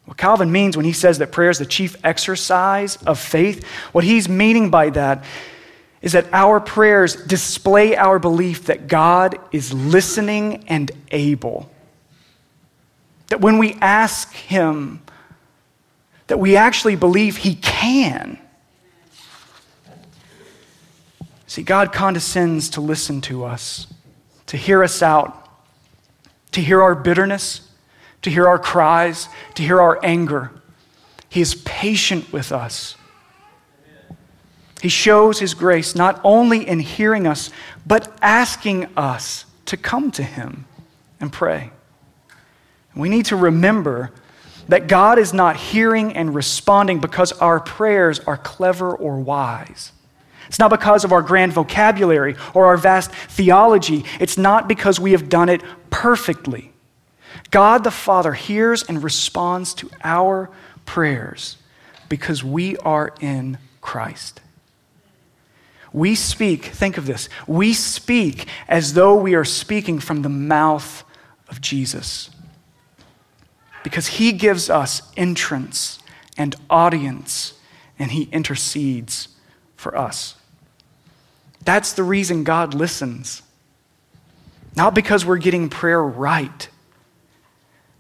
What 0.06 0.18
Calvin 0.18 0.52
means 0.52 0.76
when 0.76 0.88
he 0.88 0.94
says 0.94 1.20
that 1.20 1.32
prayer 1.32 1.52
is 1.52 1.60
the 1.60 1.68
chief 1.68 1.96
exercise 2.04 2.96
of 3.04 3.20
faith, 3.20 3.64
what 3.92 4.04
he's 4.04 4.28
meaning 4.28 4.72
by 4.72 4.90
that 4.90 5.24
is 6.02 6.14
that 6.14 6.28
our 6.32 6.60
prayers 6.60 7.16
display 7.16 7.96
our 7.96 8.20
belief 8.20 8.66
that 8.66 8.88
God 8.88 9.38
is 9.52 9.74
listening 9.74 10.64
and 10.68 10.92
able. 11.12 11.70
That 13.28 13.42
when 13.42 13.58
we 13.58 13.74
ask 13.82 14.34
Him, 14.34 15.02
that 16.28 16.40
we 16.40 16.56
actually 16.56 16.96
believe 16.96 17.38
He 17.38 17.56
can. 17.56 18.40
See, 21.48 21.64
God 21.64 21.92
condescends 21.92 22.70
to 22.72 22.82
listen 22.82 23.22
to 23.22 23.44
us, 23.44 23.88
to 24.48 24.56
hear 24.56 24.84
us 24.84 25.02
out, 25.02 25.36
to 26.52 26.62
hear 26.62 26.82
our 26.82 26.96
bitterness, 26.96 27.70
to 28.22 28.30
hear 28.30 28.48
our 28.48 28.60
cries, 28.60 29.28
to 29.56 29.64
hear 29.64 29.82
our 29.82 30.00
anger. 30.04 30.52
He 31.28 31.42
is 31.42 31.56
patient 31.56 32.32
with 32.32 32.52
us. 32.52 32.96
He 34.82 34.90
shows 34.90 35.40
His 35.40 35.54
grace 35.54 35.96
not 35.96 36.22
only 36.24 36.68
in 36.68 36.80
hearing 36.80 37.28
us, 37.28 37.50
but 37.86 38.16
asking 38.22 38.86
us 38.96 39.46
to 39.66 39.78
come 39.78 40.12
to 40.12 40.24
Him 40.24 40.66
and 41.20 41.32
pray. 41.32 41.72
We 42.96 43.10
need 43.10 43.26
to 43.26 43.36
remember 43.36 44.12
that 44.68 44.88
God 44.88 45.18
is 45.18 45.34
not 45.34 45.56
hearing 45.56 46.14
and 46.14 46.34
responding 46.34 47.00
because 47.00 47.32
our 47.34 47.60
prayers 47.60 48.20
are 48.20 48.38
clever 48.38 48.96
or 48.96 49.20
wise. 49.20 49.92
It's 50.48 50.60
not 50.60 50.70
because 50.70 51.04
of 51.04 51.12
our 51.12 51.22
grand 51.22 51.54
vocabulary 51.54 52.36
or 52.54 52.68
our 52.68 52.78
vast 52.78 53.12
theology. 53.12 54.06
It's 54.20 54.38
not 54.38 54.68
because 54.68 55.00
we 55.00 55.12
have 55.12 55.30
done 55.30 55.50
it 55.50 55.62
perfectly. 55.90 56.72
God 57.52 57.84
the 57.84 57.92
Father 57.92 58.34
hears 58.34 58.84
and 58.84 59.04
responds 59.04 59.74
to 59.76 59.90
our 60.04 60.50
prayers 60.86 61.58
because 62.10 62.44
we 62.44 62.78
are 62.78 63.14
in 63.20 63.58
Christ. 63.82 64.42
We 65.92 66.16
speak, 66.16 66.66
think 66.66 66.98
of 66.98 67.06
this, 67.06 67.30
we 67.48 67.74
speak 67.74 68.48
as 68.68 68.94
though 68.94 69.16
we 69.16 69.34
are 69.36 69.46
speaking 69.46 70.00
from 70.00 70.22
the 70.22 70.30
mouth 70.30 71.04
of 71.48 71.62
Jesus. 71.62 72.30
Because 73.84 74.08
he 74.08 74.32
gives 74.32 74.70
us 74.70 75.02
entrance 75.18 76.00
and 76.38 76.56
audience, 76.70 77.54
and 77.98 78.12
he 78.12 78.24
intercedes 78.32 79.30
for 79.76 79.98
us. 79.98 80.36
That's 81.66 81.94
the 81.94 82.04
reason 82.04 82.44
God 82.44 82.74
listens. 82.74 83.42
Not 84.76 84.94
because 84.94 85.26
we're 85.26 85.38
getting 85.38 85.70
prayer 85.70 86.04
right, 86.04 86.70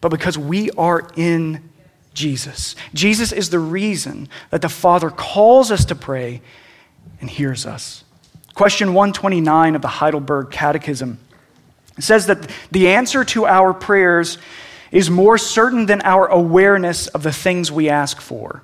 but 0.02 0.10
because 0.10 0.38
we 0.38 0.70
are 0.72 1.10
in 1.16 1.70
Jesus. 2.14 2.76
Jesus 2.94 3.32
is 3.32 3.50
the 3.50 3.60
reason 3.60 4.30
that 4.50 4.62
the 4.62 4.70
Father 4.70 5.10
calls 5.10 5.72
us 5.72 5.86
to 5.86 5.96
pray 5.96 6.42
and 7.22 7.30
hears 7.30 7.66
us. 7.66 8.04
Question 8.54 8.94
129 8.94 9.76
of 9.76 9.82
the 9.82 9.88
Heidelberg 9.88 10.52
Catechism 10.52 11.20
says 12.00 12.28
that 12.28 12.50
the 12.72 12.90
answer 12.90 13.24
to 13.26 13.46
our 13.46 13.74
prayers 13.74 14.38
is 14.92 15.10
more 15.10 15.38
certain 15.38 15.86
than 15.86 16.02
our 16.02 16.28
awareness 16.28 17.08
of 17.08 17.24
the 17.24 17.32
things 17.32 17.72
we 17.72 17.90
ask 17.90 18.20
for. 18.20 18.64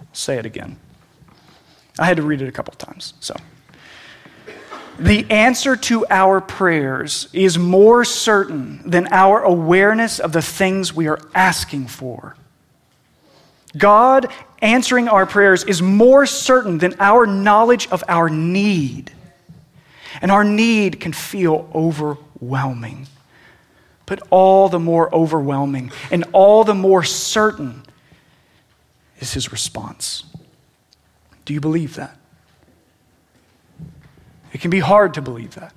I'll 0.00 0.06
say 0.12 0.38
it 0.38 0.46
again. 0.46 0.78
I 1.98 2.04
had 2.04 2.18
to 2.18 2.22
read 2.22 2.42
it 2.42 2.48
a 2.48 2.52
couple 2.52 2.74
times, 2.74 3.14
so. 3.20 3.34
The 4.98 5.30
answer 5.30 5.76
to 5.76 6.04
our 6.10 6.40
prayers 6.40 7.28
is 7.32 7.56
more 7.56 8.04
certain 8.04 8.88
than 8.88 9.06
our 9.12 9.42
awareness 9.42 10.18
of 10.18 10.32
the 10.32 10.42
things 10.42 10.92
we 10.92 11.06
are 11.06 11.20
asking 11.34 11.86
for. 11.86 12.36
God 13.76 14.32
answering 14.60 15.08
our 15.08 15.26
prayers 15.26 15.64
is 15.64 15.82
more 15.82 16.26
certain 16.26 16.78
than 16.78 16.94
our 17.00 17.26
knowledge 17.26 17.88
of 17.88 18.02
our 18.08 18.28
need. 18.28 19.12
And 20.20 20.30
our 20.30 20.44
need 20.44 21.00
can 21.00 21.12
feel 21.12 21.70
overwhelming. 21.74 23.06
But 24.06 24.22
all 24.30 24.68
the 24.68 24.78
more 24.78 25.14
overwhelming 25.14 25.92
and 26.10 26.24
all 26.32 26.64
the 26.64 26.74
more 26.74 27.04
certain 27.04 27.82
is 29.18 29.34
his 29.34 29.52
response. 29.52 30.24
Do 31.44 31.52
you 31.52 31.60
believe 31.60 31.94
that? 31.96 32.18
It 34.52 34.60
can 34.60 34.70
be 34.70 34.80
hard 34.80 35.14
to 35.14 35.22
believe 35.22 35.54
that, 35.56 35.74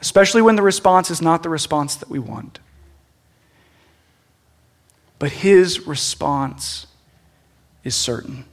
especially 0.00 0.42
when 0.42 0.56
the 0.56 0.62
response 0.62 1.10
is 1.10 1.22
not 1.22 1.42
the 1.42 1.48
response 1.48 1.96
that 1.96 2.10
we 2.10 2.18
want. 2.18 2.58
But 5.18 5.32
his 5.32 5.86
response 5.86 6.86
is 7.84 7.94
certain. 7.94 8.44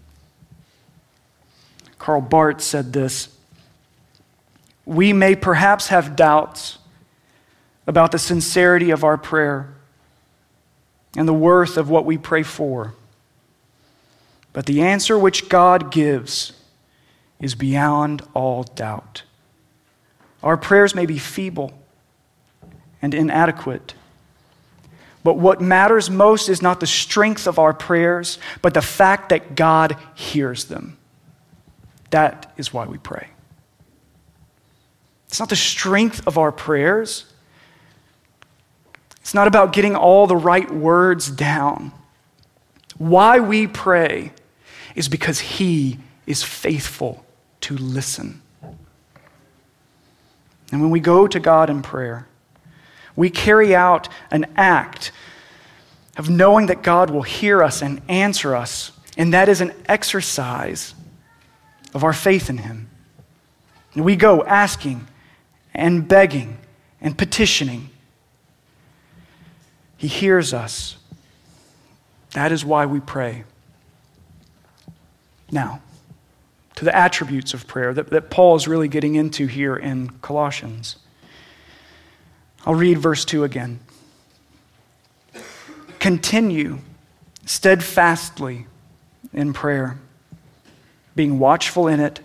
Karl 1.99 2.21
Barth 2.21 2.61
said 2.61 2.93
this 2.93 3.29
We 4.85 5.13
may 5.13 5.35
perhaps 5.35 5.87
have 5.87 6.15
doubts 6.15 6.77
about 7.87 8.11
the 8.11 8.19
sincerity 8.19 8.91
of 8.91 9.03
our 9.03 9.17
prayer 9.17 9.73
and 11.15 11.27
the 11.27 11.33
worth 11.33 11.77
of 11.77 11.89
what 11.89 12.05
we 12.05 12.17
pray 12.17 12.43
for. 12.43 12.93
But 14.53 14.65
the 14.65 14.81
answer 14.81 15.17
which 15.17 15.49
God 15.49 15.91
gives 15.91 16.53
is 17.39 17.55
beyond 17.55 18.21
all 18.33 18.63
doubt. 18.63 19.23
Our 20.41 20.57
prayers 20.57 20.95
may 20.95 21.05
be 21.05 21.17
feeble 21.17 21.73
and 23.01 23.13
inadequate, 23.13 23.93
But 25.25 25.39
what 25.39 25.59
matters 25.59 26.07
most 26.07 26.49
is 26.49 26.61
not 26.61 26.79
the 26.79 26.85
strength 26.85 27.47
of 27.47 27.57
our 27.57 27.73
prayers, 27.73 28.37
but 28.61 28.75
the 28.75 28.81
fact 28.83 29.29
that 29.29 29.55
God 29.55 29.97
hears 30.13 30.65
them. 30.65 30.99
That 32.11 32.53
is 32.57 32.71
why 32.71 32.85
we 32.85 32.99
pray. 32.99 33.29
It's 35.27 35.39
not 35.39 35.49
the 35.49 35.55
strength 35.55 36.27
of 36.27 36.37
our 36.37 36.51
prayers. 36.51 37.25
It's 39.21 39.33
not 39.33 39.47
about 39.47 39.73
getting 39.73 39.95
all 39.95 40.27
the 40.27 40.37
right 40.37 40.69
words 40.69 41.31
down. 41.31 41.91
Why 42.99 43.39
we 43.39 43.65
pray 43.65 44.31
is 44.93 45.09
because 45.09 45.39
He 45.39 45.97
is 46.27 46.43
faithful 46.43 47.25
to 47.61 47.75
listen. 47.75 48.43
And 50.71 50.81
when 50.81 50.91
we 50.91 50.99
go 50.99 51.25
to 51.25 51.39
God 51.39 51.71
in 51.71 51.81
prayer, 51.81 52.27
we 53.15 53.29
carry 53.29 53.75
out 53.75 54.09
an 54.31 54.45
act 54.55 55.11
of 56.17 56.29
knowing 56.29 56.67
that 56.67 56.81
God 56.81 57.09
will 57.09 57.23
hear 57.23 57.61
us 57.61 57.81
and 57.81 58.01
answer 58.07 58.55
us, 58.55 58.91
and 59.17 59.33
that 59.33 59.49
is 59.49 59.61
an 59.61 59.73
exercise 59.87 60.93
of 61.93 62.03
our 62.03 62.13
faith 62.13 62.49
in 62.49 62.59
Him. 62.59 62.89
And 63.93 64.03
we 64.03 64.15
go 64.15 64.43
asking 64.43 65.07
and 65.73 66.07
begging 66.07 66.57
and 67.01 67.17
petitioning. 67.17 67.89
He 69.97 70.07
hears 70.07 70.53
us. 70.53 70.97
That 72.33 72.51
is 72.51 72.65
why 72.65 72.85
we 72.85 72.99
pray. 72.99 73.45
Now, 75.51 75.81
to 76.75 76.83
the 76.83 76.95
attributes 76.95 77.53
of 77.53 77.67
prayer 77.67 77.93
that, 77.93 78.09
that 78.09 78.29
Paul 78.29 78.55
is 78.55 78.67
really 78.67 78.89
getting 78.89 79.15
into 79.15 79.47
here 79.47 79.75
in 79.75 80.09
Colossians. 80.21 80.97
I'll 82.65 82.75
read 82.75 82.97
verse 82.97 83.25
2 83.25 83.43
again. 83.43 83.79
Continue 85.99 86.79
steadfastly 87.45 88.65
in 89.33 89.53
prayer, 89.53 89.97
being 91.15 91.39
watchful 91.39 91.87
in 91.87 91.99
it 91.99 92.19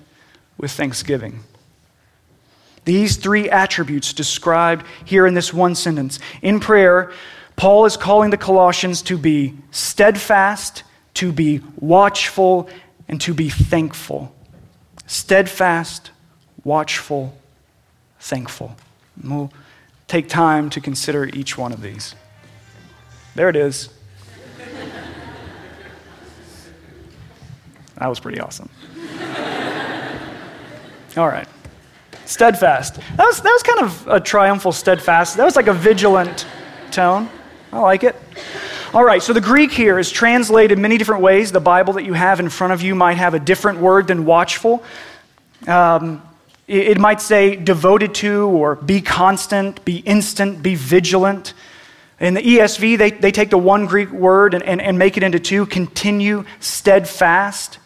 with 0.56 0.70
thanksgiving. 0.70 1.40
These 2.84 3.16
three 3.16 3.50
attributes 3.50 4.12
described 4.12 4.86
here 5.04 5.26
in 5.26 5.34
this 5.34 5.52
one 5.52 5.74
sentence. 5.74 6.18
In 6.40 6.60
prayer, 6.60 7.12
Paul 7.56 7.84
is 7.84 7.96
calling 7.96 8.30
the 8.30 8.36
Colossians 8.38 9.02
to 9.02 9.18
be 9.18 9.54
steadfast, 9.70 10.82
to 11.14 11.30
be 11.30 11.60
watchful, 11.76 12.70
and 13.08 13.20
to 13.20 13.34
be 13.34 13.50
thankful 13.50 14.34
steadfast, 15.06 16.12
watchful, 16.62 17.36
thankful. 18.20 18.76
And 19.20 19.36
we'll 19.36 19.52
take 20.10 20.28
time 20.28 20.68
to 20.70 20.80
consider 20.80 21.26
each 21.26 21.56
one 21.56 21.72
of 21.72 21.80
these. 21.80 22.16
There 23.36 23.48
it 23.48 23.54
is. 23.54 23.90
that 27.96 28.08
was 28.08 28.18
pretty 28.18 28.40
awesome. 28.40 28.68
All 31.16 31.28
right. 31.28 31.46
Steadfast. 32.24 32.96
That 32.96 33.24
was, 33.24 33.40
that 33.40 33.52
was 33.52 33.62
kind 33.62 33.80
of 33.82 34.08
a 34.08 34.18
triumphal 34.18 34.72
steadfast. 34.72 35.36
That 35.36 35.44
was 35.44 35.54
like 35.54 35.68
a 35.68 35.72
vigilant 35.72 36.44
tone. 36.90 37.28
I 37.72 37.78
like 37.78 38.02
it. 38.02 38.16
All 38.92 39.04
right, 39.04 39.22
so 39.22 39.32
the 39.32 39.40
Greek 39.40 39.70
here 39.70 40.00
is 40.00 40.10
translated 40.10 40.76
many 40.76 40.98
different 40.98 41.22
ways. 41.22 41.52
The 41.52 41.60
Bible 41.60 41.92
that 41.92 42.02
you 42.02 42.14
have 42.14 42.40
in 42.40 42.48
front 42.48 42.72
of 42.72 42.82
you 42.82 42.96
might 42.96 43.16
have 43.18 43.34
a 43.34 43.38
different 43.38 43.78
word 43.78 44.08
than 44.08 44.24
watchful. 44.24 44.82
Um, 45.68 46.20
it, 46.70 46.98
might 46.98 47.20
say 47.20 47.56
devoted 47.56 48.14
to, 48.16 48.46
or 48.48 48.76
be 48.76 49.00
constant, 49.00 49.84
be 49.84 49.96
instant, 49.98 50.62
be 50.62 50.76
vigilant. 50.76 51.52
In 52.20 52.34
the 52.34 52.42
ESV, 52.42 52.96
they, 52.96 53.10
they 53.10 53.32
take 53.32 53.50
the 53.50 53.58
one 53.58 53.86
Greek 53.86 54.10
word 54.10 54.54
and, 54.54 54.62
and, 54.62 54.80
and 54.80 54.98
make 54.98 55.16
it 55.16 55.22
into 55.22 55.40
two 55.40 55.66
continue, 55.66 56.44
steadfast. 56.60 57.78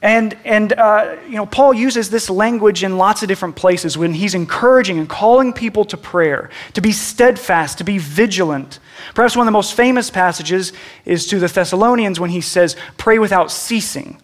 And, 0.00 0.36
and 0.44 0.72
uh, 0.72 1.16
you 1.28 1.36
know, 1.36 1.46
Paul 1.46 1.72
uses 1.72 2.10
this 2.10 2.28
language 2.28 2.82
in 2.82 2.98
lots 2.98 3.22
of 3.22 3.28
different 3.28 3.54
places 3.54 3.96
when 3.96 4.14
he's 4.14 4.34
encouraging 4.34 4.98
and 4.98 5.08
calling 5.08 5.52
people 5.52 5.84
to 5.84 5.96
prayer, 5.96 6.50
to 6.74 6.80
be 6.80 6.90
steadfast, 6.90 7.78
to 7.78 7.84
be 7.84 7.98
vigilant. 7.98 8.80
Perhaps 9.14 9.36
one 9.36 9.46
of 9.46 9.46
the 9.46 9.56
most 9.56 9.74
famous 9.74 10.10
passages 10.10 10.72
is 11.04 11.28
to 11.28 11.38
the 11.38 11.46
Thessalonians 11.46 12.18
when 12.18 12.30
he 12.30 12.40
says, 12.40 12.74
pray 12.98 13.20
without 13.20 13.52
ceasing. 13.52 14.20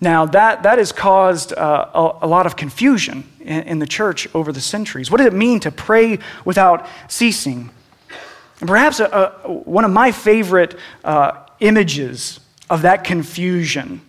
Now, 0.00 0.26
that, 0.26 0.62
that 0.64 0.78
has 0.78 0.92
caused 0.92 1.52
uh, 1.54 1.88
a, 1.94 2.26
a, 2.26 2.28
lot 2.28 2.44
of 2.44 2.54
confusion 2.54 3.24
in, 3.40 3.62
in 3.62 3.78
the 3.78 3.86
church 3.86 4.28
over 4.34 4.52
the 4.52 4.60
centuries. 4.60 5.10
What 5.10 5.18
does 5.18 5.28
it 5.28 5.32
mean 5.32 5.58
to 5.60 5.70
pray 5.70 6.18
without 6.44 6.86
ceasing? 7.08 7.70
And 8.60 8.68
perhaps 8.68 9.00
a, 9.00 9.06
a, 9.06 9.52
one 9.52 9.84
of 9.84 9.90
my 9.90 10.12
favorite 10.12 10.76
uh, 11.02 11.46
images 11.60 12.40
of 12.68 12.82
that 12.82 13.04
confusion 13.04 14.02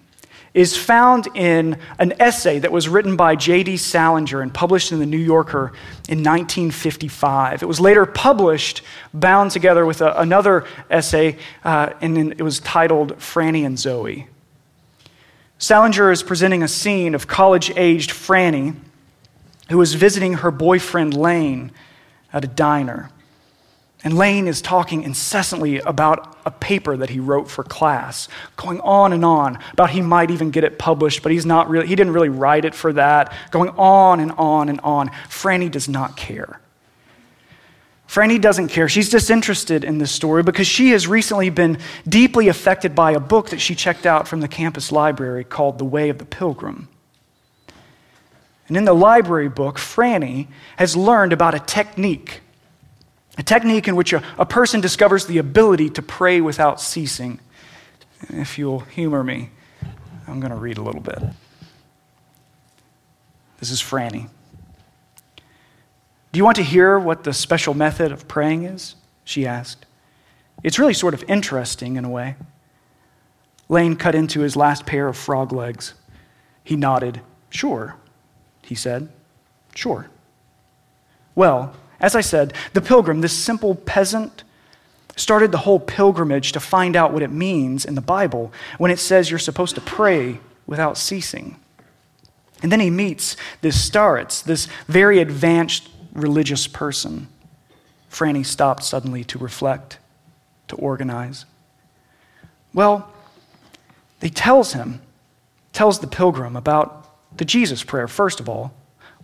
is 0.54 0.76
found 0.76 1.28
in 1.36 1.78
an 2.00 2.14
essay 2.20 2.58
that 2.60 2.72
was 2.72 2.90
written 2.90 3.16
by 3.16 3.36
J.D. 3.36 3.78
Salinger 3.78 4.42
and 4.42 4.52
published 4.52 4.92
in 4.92 5.00
the 5.00 5.06
New 5.06 5.18
Yorker 5.18 5.72
in 6.10 6.24
1955. 6.24 7.62
It 7.62 7.66
was 7.66 7.80
later 7.80 8.06
published, 8.06 8.82
bound 9.14 9.52
together 9.52 9.86
with 9.86 10.02
a, 10.02 10.20
another 10.20 10.66
essay, 10.90 11.38
uh, 11.64 11.92
and 12.02 12.18
it 12.18 12.42
was 12.42 12.60
titled 12.60 13.18
Franny 13.20 13.66
and 13.66 13.78
Zooey. 13.78 14.26
Salinger 15.60 16.12
is 16.12 16.24
presenting 16.24 16.62
a 16.62 16.68
scene 16.68 17.16
of 17.16 17.28
college 17.28 17.72
aged 17.76 18.12
Franny 18.12 18.76
who 19.70 19.82
is 19.82 19.96
visiting 19.96 20.36
her 20.36 20.52
boyfriend 20.52 21.14
Lane 21.16 21.72
at 22.32 22.44
a 22.44 22.48
diner. 22.48 23.10
And 24.04 24.16
Lane 24.16 24.48
is 24.48 24.62
talking 24.62 25.04
incessantly 25.04 25.80
about 25.80 26.38
a 26.46 26.52
paper 26.52 26.96
that 26.98 27.10
he 27.10 27.20
wrote 27.20 27.50
for 27.50 27.64
class, 27.64 28.30
going 28.56 28.80
on 28.82 29.12
and 29.12 29.26
on 29.26 29.60
about 29.74 29.90
he 29.90 30.02
might 30.02 30.30
even 30.30 30.52
get 30.52 30.64
it 30.64 30.78
published, 30.78 31.24
but 31.24 31.32
he's 31.32 31.46
not 31.46 31.68
really, 31.70 31.88
he 31.88 31.96
didn't 31.96 32.14
really 32.14 32.30
write 32.30 32.64
it 32.64 32.76
for 32.76 32.94
that, 32.94 33.34
going 33.50 33.70
on 33.72 34.20
and 34.20 34.32
on 34.34 34.70
and 34.70 34.80
on. 34.82 35.10
Franny 35.28 35.70
does 35.70 35.90
not 35.90 36.16
care. 36.16 36.62
Franny 38.08 38.40
doesn't 38.40 38.70
care. 38.70 38.88
She's 38.88 39.10
disinterested 39.10 39.84
in 39.84 39.98
this 39.98 40.12
story 40.12 40.42
because 40.42 40.66
she 40.66 40.92
has 40.92 41.08
recently 41.08 41.50
been 41.50 41.78
deeply 42.08 42.48
affected 42.48 42.96
by 42.96 43.12
a 43.12 43.20
book 43.20 43.50
that 43.50 43.60
she 43.60 43.76
checked 43.76 44.06
out 44.06 44.28
from 44.28 44.40
the 44.40 44.48
campus 44.48 44.92
library 44.92 45.44
called 45.44 45.78
The 45.78 45.86
Way 45.86 46.10
of 46.10 46.18
the 46.18 46.26
Pilgrim. 46.26 46.88
And 48.68 48.78
in 48.78 48.86
the 48.86 48.94
library 48.94 49.50
book, 49.50 49.78
Franny 49.78 50.48
has 50.78 50.96
learned 50.96 51.34
about 51.34 51.54
a 51.54 51.60
technique 51.60 52.42
a 53.38 53.44
technique 53.44 53.88
in 53.88 53.96
which 53.96 54.14
a, 54.14 54.24
a 54.38 54.46
person 54.46 54.82
discovers 54.82 55.28
the 55.28 55.38
ability 55.38 55.92
to 55.92 56.02
pray 56.02 56.42
without 56.42 56.82
ceasing. 56.82 57.40
If 58.30 58.58
you'll 58.58 58.80
humor 58.80 59.24
me, 59.24 59.52
I'm 60.28 60.40
going 60.40 60.52
to 60.52 60.58
read 60.58 60.78
a 60.78 60.82
little 60.82 61.02
bit. 61.02 61.20
This 63.60 63.72
is 63.72 63.82
Franny. 63.82 64.30
Do 66.38 66.40
you 66.40 66.46
want 66.46 66.58
to 66.58 66.64
hear 66.64 67.00
what 67.00 67.24
the 67.24 67.34
special 67.34 67.74
method 67.74 68.12
of 68.12 68.28
praying 68.28 68.66
is? 68.66 68.94
She 69.24 69.48
asked. 69.48 69.88
It's 70.62 70.78
really 70.78 70.94
sort 70.94 71.16
of 71.16 71.24
interesting 71.28 71.96
in 71.96 72.06
a 72.06 72.10
way. 72.12 72.36
Lane 73.70 73.96
cut 73.96 74.14
into 74.14 74.42
his 74.42 74.56
last 74.56 74.86
pair 74.86 75.08
of 75.08 75.18
frog 75.18 75.52
legs. 75.52 75.96
He 76.64 76.76
nodded. 76.76 77.22
Sure, 77.50 77.96
he 78.62 78.76
said. 78.76 79.10
Sure. 79.74 80.12
Well, 81.34 81.74
as 82.00 82.16
I 82.16 82.22
said, 82.22 82.54
the 82.74 82.82
pilgrim, 82.82 83.22
this 83.22 83.34
simple 83.34 83.74
peasant, 83.74 84.44
started 85.16 85.52
the 85.52 85.58
whole 85.58 85.80
pilgrimage 85.80 86.52
to 86.52 86.60
find 86.60 86.96
out 86.96 87.14
what 87.14 87.24
it 87.24 87.32
means 87.32 87.84
in 87.84 87.96
the 87.96 88.00
Bible 88.00 88.54
when 88.78 88.92
it 88.92 89.00
says 89.00 89.32
you're 89.32 89.40
supposed 89.40 89.74
to 89.74 89.82
pray 89.82 90.40
without 90.68 91.00
ceasing. 91.00 91.56
And 92.62 92.72
then 92.72 92.80
he 92.80 92.92
meets 92.92 93.36
this 93.62 93.90
starets, 93.90 94.44
this 94.44 94.68
very 94.88 95.18
advanced 95.18 95.90
religious 96.18 96.68
person. 96.68 97.28
Franny 98.12 98.46
stopped 98.46 98.84
suddenly 98.84 99.24
to 99.26 99.38
reflect, 99.38 100.00
to 100.68 100.76
organize. 100.76 101.46
Well, 102.74 103.12
he 104.22 104.30
tells 104.30 104.74
him, 104.74 105.02
tells 105.74 106.00
the 106.00 106.08
pilgrim 106.08 106.56
about 106.56 107.38
the 107.38 107.46
Jesus 107.46 107.84
prayer, 107.84 108.08
first 108.08 108.40
of 108.40 108.50
all 108.50 108.74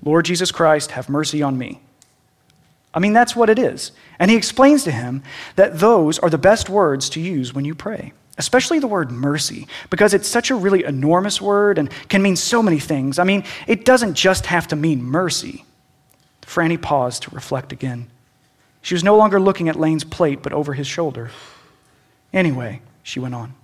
Lord 0.03 0.25
Jesus 0.25 0.51
Christ, 0.51 0.91
have 0.91 1.09
mercy 1.09 1.41
on 1.41 1.57
me. 1.57 1.79
I 2.93 2.99
mean, 2.99 3.13
that's 3.13 3.35
what 3.35 3.49
it 3.49 3.57
is. 3.57 3.91
And 4.19 4.29
he 4.29 4.37
explains 4.37 4.83
to 4.83 4.91
him 4.91 5.23
that 5.55 5.79
those 5.79 6.19
are 6.19 6.29
the 6.29 6.37
best 6.37 6.69
words 6.69 7.09
to 7.11 7.21
use 7.21 7.53
when 7.53 7.65
you 7.65 7.73
pray, 7.73 8.13
especially 8.37 8.79
the 8.79 8.87
word 8.87 9.11
mercy, 9.11 9.67
because 9.89 10.13
it's 10.13 10.27
such 10.27 10.51
a 10.51 10.55
really 10.55 10.83
enormous 10.83 11.41
word 11.41 11.77
and 11.77 11.89
can 12.09 12.21
mean 12.21 12.35
so 12.35 12.61
many 12.61 12.79
things. 12.79 13.17
I 13.17 13.23
mean, 13.23 13.45
it 13.65 13.85
doesn't 13.85 14.13
just 14.13 14.45
have 14.47 14.67
to 14.67 14.75
mean 14.75 15.01
mercy. 15.01 15.65
Franny 16.53 16.81
paused 16.81 17.23
to 17.23 17.35
reflect 17.35 17.71
again. 17.71 18.09
She 18.81 18.93
was 18.93 19.03
no 19.03 19.15
longer 19.15 19.39
looking 19.39 19.69
at 19.69 19.75
Lane's 19.75 20.03
plate, 20.03 20.43
but 20.43 20.53
over 20.53 20.73
his 20.73 20.87
shoulder. 20.87 21.31
Anyway, 22.31 22.81
she 23.01 23.19
went 23.19 23.33
on. 23.33 23.55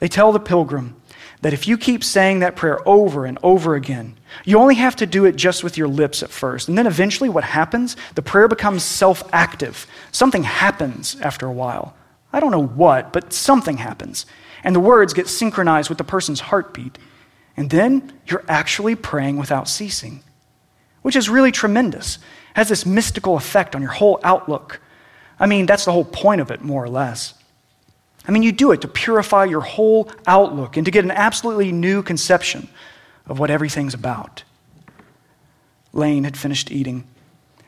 They 0.00 0.08
tell 0.08 0.32
the 0.32 0.40
pilgrim 0.40 1.00
that 1.40 1.52
if 1.52 1.68
you 1.68 1.78
keep 1.78 2.02
saying 2.02 2.40
that 2.40 2.56
prayer 2.56 2.86
over 2.86 3.24
and 3.24 3.38
over 3.42 3.74
again, 3.74 4.16
you 4.44 4.58
only 4.58 4.74
have 4.74 4.96
to 4.96 5.06
do 5.06 5.24
it 5.24 5.36
just 5.36 5.64
with 5.64 5.78
your 5.78 5.88
lips 5.88 6.22
at 6.22 6.30
first. 6.30 6.68
And 6.68 6.76
then 6.76 6.86
eventually, 6.86 7.28
what 7.28 7.44
happens? 7.44 7.96
The 8.14 8.22
prayer 8.22 8.48
becomes 8.48 8.82
self 8.82 9.22
active. 9.32 9.86
Something 10.10 10.42
happens 10.42 11.16
after 11.20 11.46
a 11.46 11.52
while. 11.52 11.94
I 12.32 12.40
don't 12.40 12.50
know 12.50 12.66
what, 12.66 13.12
but 13.12 13.32
something 13.32 13.76
happens. 13.76 14.26
And 14.64 14.74
the 14.74 14.80
words 14.80 15.14
get 15.14 15.28
synchronized 15.28 15.88
with 15.88 15.98
the 15.98 16.04
person's 16.04 16.40
heartbeat. 16.40 16.98
And 17.56 17.70
then 17.70 18.12
you're 18.26 18.44
actually 18.48 18.96
praying 18.96 19.36
without 19.36 19.68
ceasing, 19.68 20.22
which 21.04 21.16
is 21.16 21.28
really 21.28 21.52
tremendous. 21.52 22.16
It 22.16 22.56
has 22.56 22.70
this 22.70 22.86
mystical 22.86 23.36
effect 23.36 23.76
on 23.76 23.82
your 23.82 23.90
whole 23.90 24.18
outlook. 24.22 24.80
I 25.38 25.44
mean, 25.44 25.66
that's 25.66 25.84
the 25.84 25.92
whole 25.92 26.06
point 26.06 26.40
of 26.40 26.50
it, 26.50 26.62
more 26.62 26.82
or 26.82 26.88
less. 26.88 27.34
I 28.26 28.32
mean, 28.32 28.42
you 28.42 28.52
do 28.52 28.72
it 28.72 28.80
to 28.80 28.88
purify 28.88 29.44
your 29.44 29.60
whole 29.60 30.10
outlook 30.26 30.78
and 30.78 30.86
to 30.86 30.90
get 30.90 31.04
an 31.04 31.10
absolutely 31.10 31.72
new 31.72 32.02
conception 32.02 32.68
of 33.26 33.38
what 33.38 33.50
everything's 33.50 33.92
about. 33.92 34.44
Lane 35.92 36.24
had 36.24 36.38
finished 36.38 36.70
eating. 36.70 37.04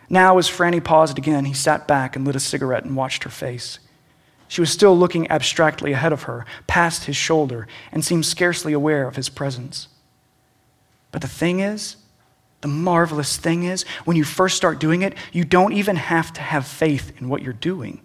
Now, 0.09 0.39
as 0.39 0.49
Franny 0.49 0.83
paused 0.83 1.19
again, 1.19 1.45
he 1.45 1.53
sat 1.53 1.87
back 1.87 2.17
and 2.17 2.25
lit 2.25 2.37
a 2.37 2.41
cigarette 2.41 2.87
and 2.87 2.97
watched 2.97 3.25
her 3.25 3.31
face. 3.31 3.81
She 4.49 4.63
was 4.63 4.71
still 4.71 4.97
looking 4.97 5.31
abstractly 5.31 5.93
ahead 5.93 6.15
of 6.15 6.23
her, 6.23 6.47
past 6.67 7.05
his 7.05 7.17
shoulder, 7.17 7.69
and 7.93 8.03
seemed 8.03 8.25
scarcely 8.25 8.73
aware 8.73 9.07
of 9.07 9.17
his 9.17 9.29
presence. 9.29 9.89
But 11.13 11.21
the 11.21 11.29
thing 11.29 11.61
is, 11.61 11.97
the 12.67 12.73
marvelous 12.73 13.37
thing 13.37 13.63
is, 13.63 13.85
when 14.07 14.17
you 14.17 14.25
first 14.25 14.57
start 14.57 14.81
doing 14.81 15.03
it, 15.03 15.15
you 15.31 15.45
don't 15.45 15.73
even 15.73 15.95
have 15.95 16.33
to 16.33 16.41
have 16.41 16.67
faith 16.67 17.13
in 17.21 17.29
what 17.29 17.41
you're 17.41 17.53
doing. 17.53 18.01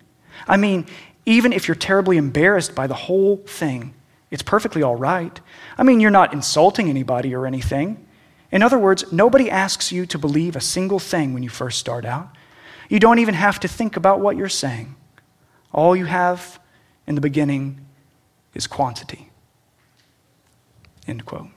I 0.47 0.56
mean, 0.56 0.86
even 1.26 1.52
if 1.52 1.67
you're 1.67 1.74
terribly 1.74 2.17
embarrassed 2.17 2.76
by 2.76 2.86
the 2.86 2.93
whole 2.93 3.38
thing, 3.38 3.95
it's 4.30 4.43
perfectly 4.43 4.84
all 4.84 4.95
right. 4.95 5.39
I 5.80 5.84
mean, 5.84 6.00
you're 6.00 6.12
not 6.12 6.32
insulting 6.32 6.89
anybody 6.89 7.34
or 7.34 7.47
anything. 7.47 8.06
In 8.52 8.62
other 8.62 8.78
words, 8.78 9.12
nobody 9.12 9.50
asks 9.50 9.91
you 9.91 10.06
to 10.06 10.19
believe 10.19 10.56
a 10.56 10.62
single 10.62 11.00
thing 11.00 11.34
when 11.34 11.41
you 11.41 11.50
first 11.50 11.80
start 11.80 12.06
out. 12.06 12.30
You 12.88 13.00
don't 13.00 13.17
even 13.17 13.34
have 13.34 13.60
to 13.62 13.67
think 13.67 13.97
about 13.97 14.19
what 14.19 14.38
you're 14.38 14.47
saying. 14.47 14.95
All 15.74 15.95
you 15.95 16.06
have 16.06 16.60
in 17.08 17.15
the 17.15 17.21
beginning 17.21 17.84
is 18.54 18.67
quantity. 18.67 19.32
End 21.08 21.26
quote. 21.26 21.47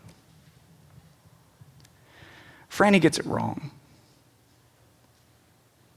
Franny 2.74 3.00
gets 3.00 3.18
it 3.18 3.26
wrong. 3.26 3.70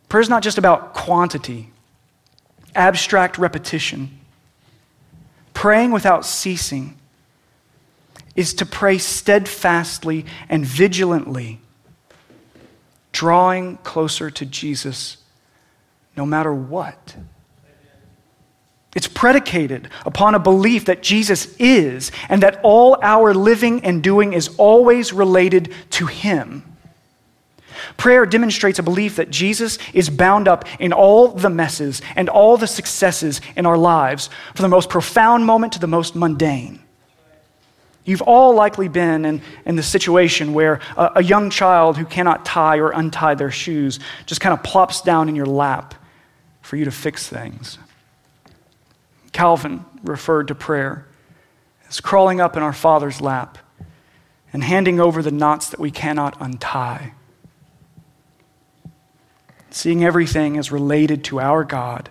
Prayer 0.10 0.22
is 0.22 0.30
not 0.30 0.44
just 0.44 0.60
about 0.60 0.94
quantity, 0.94 1.72
abstract 2.76 3.40
repetition. 3.40 4.20
Praying 5.56 5.92
without 5.92 6.24
ceasing 6.24 6.98
is 8.36 8.54
to 8.54 8.66
pray 8.66 9.00
steadfastly 9.00 10.26
and 10.50 10.64
vigilantly, 10.64 11.60
drawing 13.12 13.78
closer 13.78 14.30
to 14.30 14.46
Jesus 14.46 15.18
no 16.16 16.28
matter 16.28 16.54
what. 16.54 17.16
It's 18.98 19.08
predicated 19.08 19.90
upon 20.08 20.34
a 20.34 20.40
belief 20.40 20.86
that 20.86 21.04
Jesus 21.04 21.56
is 21.60 22.12
and 22.30 22.42
that 22.42 22.60
all 22.64 22.98
our 23.04 23.32
living 23.32 23.86
and 23.86 24.02
doing 24.02 24.34
is 24.34 24.50
always 24.58 25.14
related 25.14 25.72
to 25.92 26.08
Him. 26.08 26.64
Prayer 27.96 28.26
demonstrates 28.26 28.80
a 28.80 28.84
belief 28.84 29.18
that 29.18 29.30
Jesus 29.30 29.78
is 29.94 30.10
bound 30.10 30.48
up 30.48 30.66
in 30.80 30.94
all 30.94 31.28
the 31.28 31.52
messes 31.52 32.02
and 32.16 32.28
all 32.28 32.58
the 32.58 32.66
successes 32.66 33.40
in 33.56 33.68
our 33.68 33.78
lives, 33.78 34.32
from 34.56 34.64
the 34.64 34.70
most 34.70 34.90
profound 34.90 35.46
moment 35.46 35.74
to 35.74 35.80
the 35.80 35.86
most 35.86 36.16
mundane. 36.16 36.80
You've 38.04 38.24
all 38.24 38.56
likely 38.56 38.88
been 38.88 39.26
in, 39.26 39.44
in 39.64 39.76
the 39.76 39.84
situation 39.84 40.56
where 40.56 40.80
a, 40.98 41.12
a 41.18 41.24
young 41.24 41.52
child 41.52 41.98
who 41.98 42.06
cannot 42.06 42.46
tie 42.46 42.80
or 42.80 42.90
untie 42.90 43.36
their 43.36 43.52
shoes 43.52 44.00
just 44.26 44.42
kind 44.42 44.54
of 44.54 44.64
plops 44.64 45.02
down 45.02 45.30
in 45.30 45.36
your 45.36 45.46
lap 45.46 45.94
for 46.64 46.78
you 46.78 46.86
to 46.86 46.92
fix 46.92 47.28
things. 47.28 47.78
Calvin 49.38 49.86
referred 50.04 50.48
to 50.48 50.56
prayer 50.56 51.06
as 51.88 52.00
crawling 52.00 52.42
up 52.42 52.58
in 52.58 52.64
our 52.64 52.74
Father's 52.74 53.22
lap 53.22 53.60
and 54.52 54.64
handing 54.64 55.00
over 55.00 55.22
the 55.22 55.32
knots 55.32 55.70
that 55.70 55.80
we 55.80 55.92
cannot 55.92 56.36
untie 56.40 57.14
seeing 59.78 60.04
everything 60.04 60.58
as 60.58 60.72
related 60.72 61.24
to 61.26 61.40
our 61.40 61.64
God, 61.64 62.10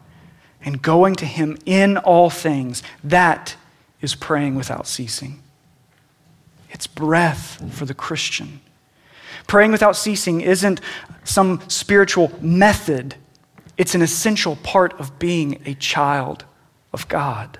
and 0.64 0.80
going 0.80 1.16
to 1.16 1.26
Him 1.26 1.58
in 1.66 1.96
all 1.96 2.30
things, 2.30 2.82
that 3.02 3.56
is 4.00 4.14
praying 4.14 4.54
without 4.54 4.86
ceasing. 4.86 5.42
It's 6.70 6.86
breath 6.86 7.62
for 7.72 7.84
the 7.84 7.94
Christian. 7.94 8.60
Praying 9.46 9.72
without 9.72 9.96
ceasing 9.96 10.40
isn't 10.40 10.80
some 11.24 11.60
spiritual 11.68 12.32
method, 12.40 13.16
it's 13.76 13.94
an 13.94 14.02
essential 14.02 14.56
part 14.56 14.98
of 15.00 15.18
being 15.18 15.60
a 15.66 15.74
child 15.74 16.44
of 16.96 17.06
God. 17.08 17.58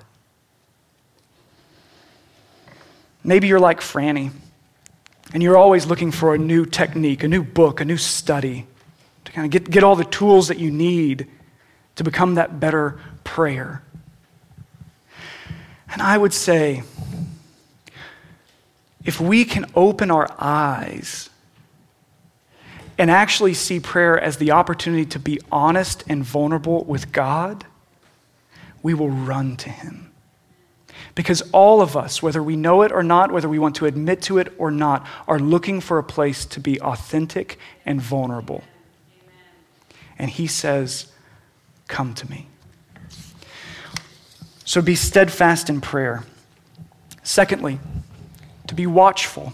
Maybe 3.23 3.47
you're 3.47 3.59
like 3.59 3.81
Franny, 3.81 4.31
and 5.31 5.43
you're 5.43 5.57
always 5.57 5.85
looking 5.85 6.11
for 6.11 6.33
a 6.33 6.39
new 6.39 6.65
technique, 6.65 7.23
a 7.23 7.27
new 7.27 7.43
book, 7.43 7.79
a 7.79 7.85
new 7.85 7.97
study 7.97 8.65
to 9.25 9.31
kind 9.31 9.45
of 9.45 9.51
get, 9.51 9.69
get 9.69 9.83
all 9.83 9.95
the 9.95 10.05
tools 10.05 10.47
that 10.47 10.57
you 10.57 10.71
need 10.71 11.27
to 11.97 12.03
become 12.03 12.33
that 12.35 12.59
better 12.59 12.99
prayer. 13.23 13.83
And 15.91 16.01
I 16.01 16.17
would 16.17 16.33
say, 16.33 16.81
if 19.05 19.21
we 19.21 19.45
can 19.45 19.67
open 19.75 20.09
our 20.09 20.27
eyes 20.39 21.29
and 22.97 23.11
actually 23.11 23.53
see 23.53 23.79
prayer 23.79 24.19
as 24.19 24.37
the 24.37 24.49
opportunity 24.49 25.05
to 25.05 25.19
be 25.19 25.39
honest 25.51 26.03
and 26.07 26.23
vulnerable 26.23 26.83
with 26.85 27.11
God, 27.11 27.65
we 28.87 28.93
will 28.93 29.09
run 29.09 29.57
to 29.57 29.69
Him. 29.69 30.11
Because 31.13 31.41
all 31.51 31.81
of 31.81 31.97
us, 31.97 32.23
whether 32.23 32.41
we 32.41 32.55
know 32.55 32.83
it 32.83 32.91
or 32.91 33.03
not, 33.03 33.31
whether 33.31 33.49
we 33.49 33.59
want 33.59 33.75
to 33.75 33.85
admit 33.85 34.21
to 34.23 34.37
it 34.37 34.53
or 34.57 34.71
not, 34.71 35.05
are 35.27 35.39
looking 35.39 35.81
for 35.81 35.97
a 35.97 36.03
place 36.03 36.45
to 36.45 36.59
be 36.59 36.79
authentic 36.81 37.59
and 37.85 38.01
vulnerable 38.01 38.63
and 40.19 40.29
he 40.29 40.47
says, 40.47 41.11
Come 41.87 42.13
to 42.15 42.29
me. 42.29 42.47
So 44.65 44.81
be 44.81 44.95
steadfast 44.95 45.69
in 45.69 45.79
prayer. 45.79 46.25
Secondly, 47.23 47.79
to 48.67 48.75
be 48.75 48.85
watchful. 48.85 49.53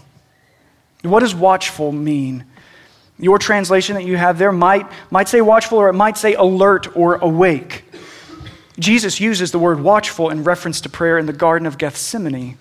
What 1.02 1.20
does 1.20 1.34
watchful 1.34 1.92
mean? 1.92 2.44
Your 3.18 3.38
translation 3.38 3.94
that 3.94 4.04
you 4.04 4.16
have 4.16 4.38
there 4.38 4.50
might, 4.50 4.90
might 5.12 5.28
say 5.28 5.40
watchful 5.40 5.78
or 5.78 5.88
it 5.88 5.92
might 5.92 6.16
say 6.16 6.34
alert 6.34 6.96
or 6.96 7.16
awake. 7.16 7.84
Jesus 8.78 9.20
uses 9.20 9.52
the 9.52 9.58
word 9.58 9.80
watchful 9.80 10.30
in 10.30 10.44
reference 10.44 10.80
to 10.80 10.88
prayer 10.88 11.18
in 11.18 11.26
the 11.26 11.32
Garden 11.32 11.66
of 11.66 11.78
Gethsemane 11.78 12.58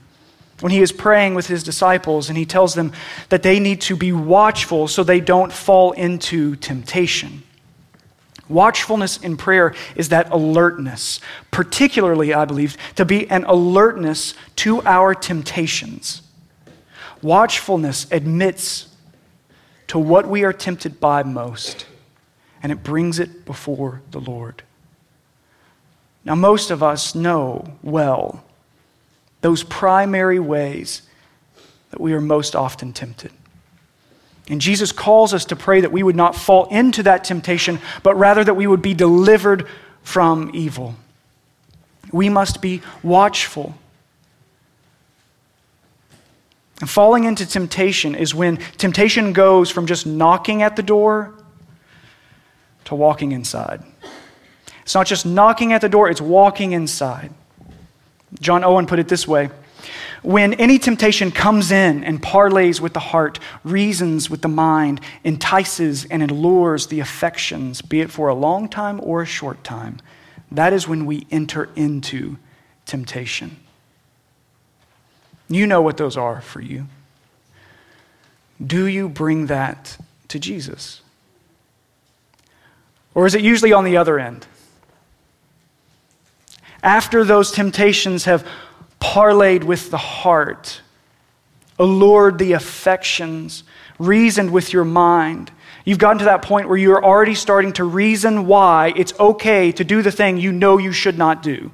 when 0.60 0.71
he 0.71 0.82
is 0.82 0.91
praying 0.91 1.36
with 1.36 1.47
his 1.47 1.63
disciples 1.63 2.30
and 2.30 2.38
he 2.38 2.45
tells 2.45 2.76
them 2.76 2.91
that 3.30 3.43
they 3.43 3.60
need 3.60 3.82
to 3.82 3.95
be 3.95 4.12
watchful 4.12 4.88
so 4.88 5.04
they 5.04 5.19
don't 5.19 5.52
fall 5.52 5.91
into 5.93 6.56
temptation. 6.58 7.43
Watchfulness 8.47 9.17
in 9.17 9.38
prayer 9.38 9.73
is 9.95 10.10
that 10.10 10.32
alertness, 10.32 11.19
particularly, 11.49 12.34
I 12.34 12.45
believe, 12.45 12.78
to 12.95 13.06
be 13.06 13.30
an 13.30 13.45
alertness 13.45 14.36
to 14.58 14.82
our 14.84 15.15
temptations. 15.15 16.21
Watchfulness 17.21 18.06
admits 18.12 18.89
to 19.88 19.97
what 19.97 20.28
we 20.28 20.43
are 20.43 20.54
tempted 20.54 20.99
by 20.99 21.23
most, 21.23 21.86
and 22.62 22.71
it 22.71 22.84
brings 22.84 23.17
it 23.17 23.45
before 23.45 24.02
the 24.12 24.19
Lord. 24.19 24.63
Now, 26.25 26.36
most 26.36 26.71
of 26.71 26.81
us 26.81 27.15
know 27.15 27.77
well 27.81 28.43
those 29.41 29.63
primary 29.63 30.39
ways 30.39 31.01
that 31.91 31.99
we 31.99 32.13
are 32.13 32.21
most 32.21 32.55
often 32.55 32.93
tempted. 32.93 33.31
And 34.49 34.59
Jesus 34.59 34.91
calls 34.91 35.33
us 35.33 35.45
to 35.45 35.55
pray 35.55 35.81
that 35.81 35.91
we 35.91 36.03
would 36.03 36.15
not 36.15 36.36
fall 36.36 36.65
into 36.65 37.03
that 37.03 37.23
temptation, 37.23 37.79
but 38.03 38.15
rather 38.15 38.43
that 38.43 38.55
we 38.55 38.67
would 38.67 38.81
be 38.81 38.93
delivered 38.93 39.67
from 40.01 40.51
evil. 40.53 40.95
We 42.12 42.29
must 42.29 42.62
be 42.62 42.81
watchful. 43.01 43.75
And 46.81 46.89
falling 46.89 47.23
into 47.23 47.45
temptation 47.45 48.15
is 48.15 48.36
when 48.36 48.57
temptation 48.77 49.33
goes 49.33 49.69
from 49.69 49.88
just 49.88 50.05
knocking 50.05 50.62
at 50.62 50.75
the 50.75 50.83
door 50.83 51.33
to 52.86 52.95
walking 52.95 53.31
inside. 53.31 53.81
It's 54.83 54.95
not 54.95 55.07
just 55.07 55.25
knocking 55.25 55.73
at 55.73 55.81
the 55.81 55.89
door, 55.89 56.09
it's 56.09 56.21
walking 56.21 56.73
inside. 56.73 57.33
John 58.39 58.63
Owen 58.63 58.85
put 58.85 58.99
it 58.99 59.07
this 59.07 59.27
way 59.27 59.49
when 60.23 60.53
any 60.53 60.79
temptation 60.79 61.31
comes 61.31 61.69
in 61.69 62.03
and 62.05 62.21
parlays 62.21 62.79
with 62.79 62.93
the 62.93 62.99
heart, 63.01 63.39
reasons 63.65 64.29
with 64.29 64.41
the 64.41 64.47
mind, 64.47 65.01
entices 65.25 66.05
and 66.05 66.31
allures 66.31 66.87
the 66.87 67.01
affections, 67.01 67.81
be 67.81 67.99
it 67.99 68.09
for 68.09 68.29
a 68.29 68.33
long 68.33 68.69
time 68.69 69.01
or 69.03 69.21
a 69.21 69.25
short 69.25 69.63
time, 69.65 69.99
that 70.49 70.71
is 70.71 70.87
when 70.87 71.05
we 71.05 71.27
enter 71.29 71.69
into 71.75 72.37
temptation. 72.85 73.57
You 75.49 75.67
know 75.67 75.81
what 75.81 75.97
those 75.97 76.15
are 76.15 76.39
for 76.39 76.61
you. 76.61 76.87
Do 78.65 78.85
you 78.85 79.09
bring 79.09 79.47
that 79.47 79.97
to 80.29 80.39
Jesus? 80.39 81.01
Or 83.13 83.25
is 83.25 83.35
it 83.35 83.41
usually 83.41 83.73
on 83.73 83.83
the 83.83 83.97
other 83.97 84.17
end? 84.17 84.47
After 86.83 87.23
those 87.23 87.51
temptations 87.51 88.25
have 88.25 88.45
parlayed 88.99 89.63
with 89.63 89.89
the 89.89 89.97
heart, 89.97 90.81
allured 91.79 92.37
the 92.37 92.51
affections, 92.51 93.63
reasoned 93.97 94.51
with 94.51 94.73
your 94.73 94.83
mind, 94.83 95.49
you've 95.85 95.97
gotten 95.97 96.19
to 96.19 96.25
that 96.25 96.41
point 96.41 96.67
where 96.67 96.77
you're 96.77 97.03
already 97.03 97.35
starting 97.35 97.71
to 97.73 97.85
reason 97.85 98.45
why 98.45 98.93
it's 98.97 99.17
okay 99.17 99.71
to 99.71 99.83
do 99.85 100.01
the 100.01 100.11
thing 100.11 100.37
you 100.37 100.51
know 100.51 100.77
you 100.77 100.91
should 100.91 101.17
not 101.17 101.41
do. 101.41 101.71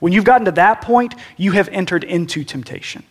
When 0.00 0.12
you've 0.12 0.24
gotten 0.24 0.44
to 0.44 0.52
that 0.52 0.82
point, 0.82 1.14
you 1.38 1.52
have 1.52 1.68
entered 1.68 2.04
into 2.04 2.44
temptation. 2.44 3.04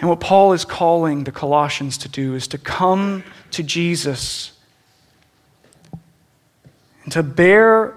And 0.00 0.08
what 0.08 0.18
Paul 0.18 0.52
is 0.52 0.64
calling 0.64 1.24
the 1.24 1.32
Colossians 1.32 1.96
to 1.98 2.08
do 2.08 2.34
is 2.34 2.48
to 2.48 2.58
come 2.58 3.22
to 3.52 3.62
Jesus 3.62 4.53
and 7.04 7.12
to 7.12 7.22
bear 7.22 7.94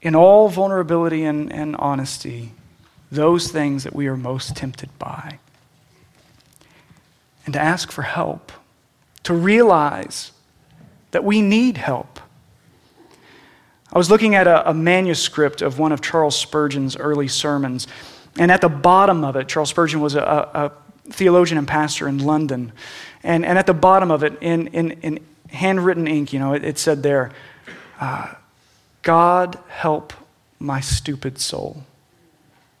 in 0.00 0.14
all 0.14 0.48
vulnerability 0.48 1.24
and, 1.24 1.52
and 1.52 1.76
honesty 1.76 2.52
those 3.10 3.50
things 3.50 3.84
that 3.84 3.94
we 3.94 4.06
are 4.06 4.16
most 4.16 4.56
tempted 4.56 4.90
by. 4.98 5.38
And 7.44 7.52
to 7.54 7.60
ask 7.60 7.92
for 7.92 8.02
help, 8.02 8.52
to 9.24 9.34
realize 9.34 10.32
that 11.10 11.24
we 11.24 11.42
need 11.42 11.76
help. 11.76 12.20
I 13.92 13.98
was 13.98 14.10
looking 14.10 14.34
at 14.34 14.46
a, 14.46 14.70
a 14.70 14.74
manuscript 14.74 15.62
of 15.62 15.78
one 15.78 15.92
of 15.92 16.00
Charles 16.00 16.36
Spurgeon's 16.36 16.96
early 16.96 17.28
sermons, 17.28 17.86
and 18.36 18.50
at 18.50 18.60
the 18.60 18.68
bottom 18.68 19.24
of 19.24 19.36
it, 19.36 19.46
Charles 19.46 19.70
Spurgeon 19.70 20.00
was 20.00 20.16
a, 20.16 20.20
a 20.20 20.72
theologian 21.10 21.58
and 21.58 21.68
pastor 21.68 22.08
in 22.08 22.18
London. 22.18 22.72
And, 23.22 23.44
and 23.44 23.58
at 23.58 23.66
the 23.66 23.74
bottom 23.74 24.10
of 24.10 24.24
it, 24.24 24.36
in, 24.40 24.66
in, 24.68 24.90
in 25.02 25.20
handwritten 25.50 26.08
ink, 26.08 26.32
you 26.32 26.38
know, 26.38 26.54
it, 26.54 26.64
it 26.64 26.78
said 26.78 27.02
there, 27.02 27.30
uh, 28.00 28.34
God 29.02 29.58
help 29.68 30.12
my 30.58 30.80
stupid 30.80 31.38
soul. 31.38 31.84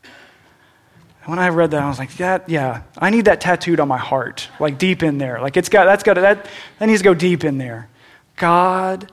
And 0.02 1.30
when 1.30 1.38
I 1.38 1.48
read 1.48 1.70
that, 1.70 1.82
I 1.82 1.88
was 1.88 1.98
like, 1.98 2.14
that, 2.18 2.48
yeah, 2.48 2.82
I 2.98 3.10
need 3.10 3.24
that 3.24 3.40
tattooed 3.40 3.80
on 3.80 3.88
my 3.88 3.98
heart, 3.98 4.48
like 4.60 4.76
deep 4.76 5.02
in 5.02 5.18
there. 5.18 5.40
Like 5.40 5.56
it's 5.56 5.68
got, 5.70 5.84
that's 5.84 6.02
got, 6.02 6.14
that, 6.16 6.46
that 6.78 6.86
needs 6.86 7.00
to 7.00 7.04
go 7.04 7.14
deep 7.14 7.44
in 7.44 7.56
there. 7.56 7.88
God, 8.36 9.10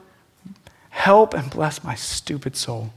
help 0.90 1.32
and 1.32 1.50
bless 1.50 1.82
my 1.82 1.94
stupid 1.94 2.56
soul. 2.56 2.92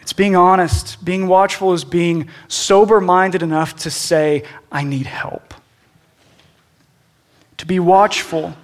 It's 0.00 0.14
being 0.14 0.34
honest. 0.34 1.04
Being 1.04 1.28
watchful 1.28 1.72
is 1.72 1.84
being 1.84 2.28
sober 2.48 3.00
minded 3.00 3.42
enough 3.42 3.76
to 3.76 3.90
say, 3.90 4.44
I 4.72 4.82
need 4.82 5.06
help. 5.06 5.54
To 7.58 7.66
be 7.66 7.78
watchful 7.78 8.54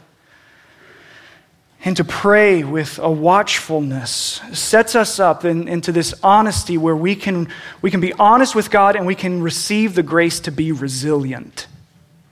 and 1.87 1.96
to 1.96 2.05
pray 2.05 2.64
with 2.64 2.99
a 2.99 3.09
watchfulness 3.09 4.40
sets 4.53 4.96
us 4.96 5.20
up 5.20 5.44
in, 5.44 5.68
into 5.68 5.92
this 5.92 6.12
honesty 6.20 6.77
where 6.77 6.96
we 6.96 7.14
can, 7.14 7.49
we 7.81 7.92
can 7.92 8.01
be 8.01 8.12
honest 8.14 8.57
with 8.57 8.72
God 8.72 8.96
and 8.96 9.07
we 9.07 9.14
can 9.14 9.40
receive 9.40 9.94
the 9.94 10.03
grace 10.03 10.40
to 10.40 10.51
be 10.51 10.72
resilient 10.72 11.68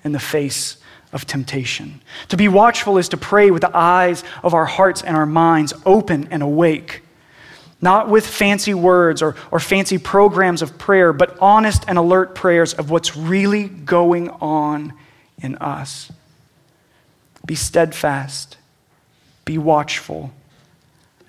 in 0.03 0.11
the 0.11 0.19
face 0.19 0.77
of 1.13 1.25
temptation. 1.25 2.03
To 2.31 2.37
be 2.37 2.49
watchful 2.49 2.99
is 2.99 3.09
to 3.11 3.17
pray 3.17 3.53
with 3.53 3.63
the 3.63 3.75
eyes 3.75 4.25
of 4.43 4.55
our 4.55 4.67
hearts 4.67 5.03
and 5.03 5.17
our 5.17 5.25
minds 5.25 5.73
open 5.87 6.27
and 6.33 6.43
awake 6.43 7.03
not 7.81 8.09
with 8.09 8.27
fancy 8.27 8.73
words 8.73 9.21
or, 9.21 9.37
or 9.51 9.61
fancy 9.61 9.99
programs 9.99 10.63
of 10.63 10.79
prayer, 10.79 11.13
but 11.13 11.39
honest 11.39 11.85
and 11.87 11.99
alert 11.99 12.35
prayers 12.35 12.73
of 12.73 12.91
what's 12.91 13.15
really 13.15 13.69
going 13.69 14.31
on 14.31 14.95
in 15.43 15.55
us. 15.57 16.11
Be 17.45 17.55
steadfast, 17.55 18.57
be 19.45 19.59
watchful, 19.59 20.33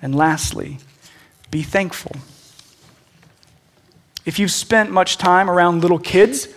and 0.00 0.14
lastly, 0.14 0.78
be 1.50 1.62
thankful. 1.62 2.12
If 4.24 4.38
you've 4.38 4.50
spent 4.50 4.90
much 4.90 5.18
time 5.18 5.48
around 5.48 5.82
little 5.82 5.98
kids, 5.98 6.48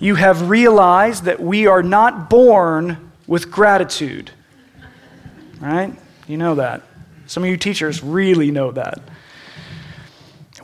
you 0.00 0.16
have 0.16 0.48
realized 0.48 1.24
that 1.24 1.40
we 1.40 1.66
are 1.66 1.82
not 1.82 2.28
born 2.28 3.12
with 3.26 3.50
gratitude. 3.50 4.32
Right? 5.60 5.94
You 6.26 6.36
know 6.36 6.56
that. 6.56 6.82
Some 7.26 7.44
of 7.44 7.48
you 7.48 7.56
teachers 7.56 8.02
really 8.02 8.50
know 8.50 8.72
that. 8.72 9.00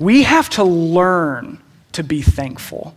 We 0.00 0.24
have 0.24 0.50
to 0.50 0.64
learn 0.64 1.62
to 1.92 2.02
be 2.02 2.20
thankful. 2.20 2.96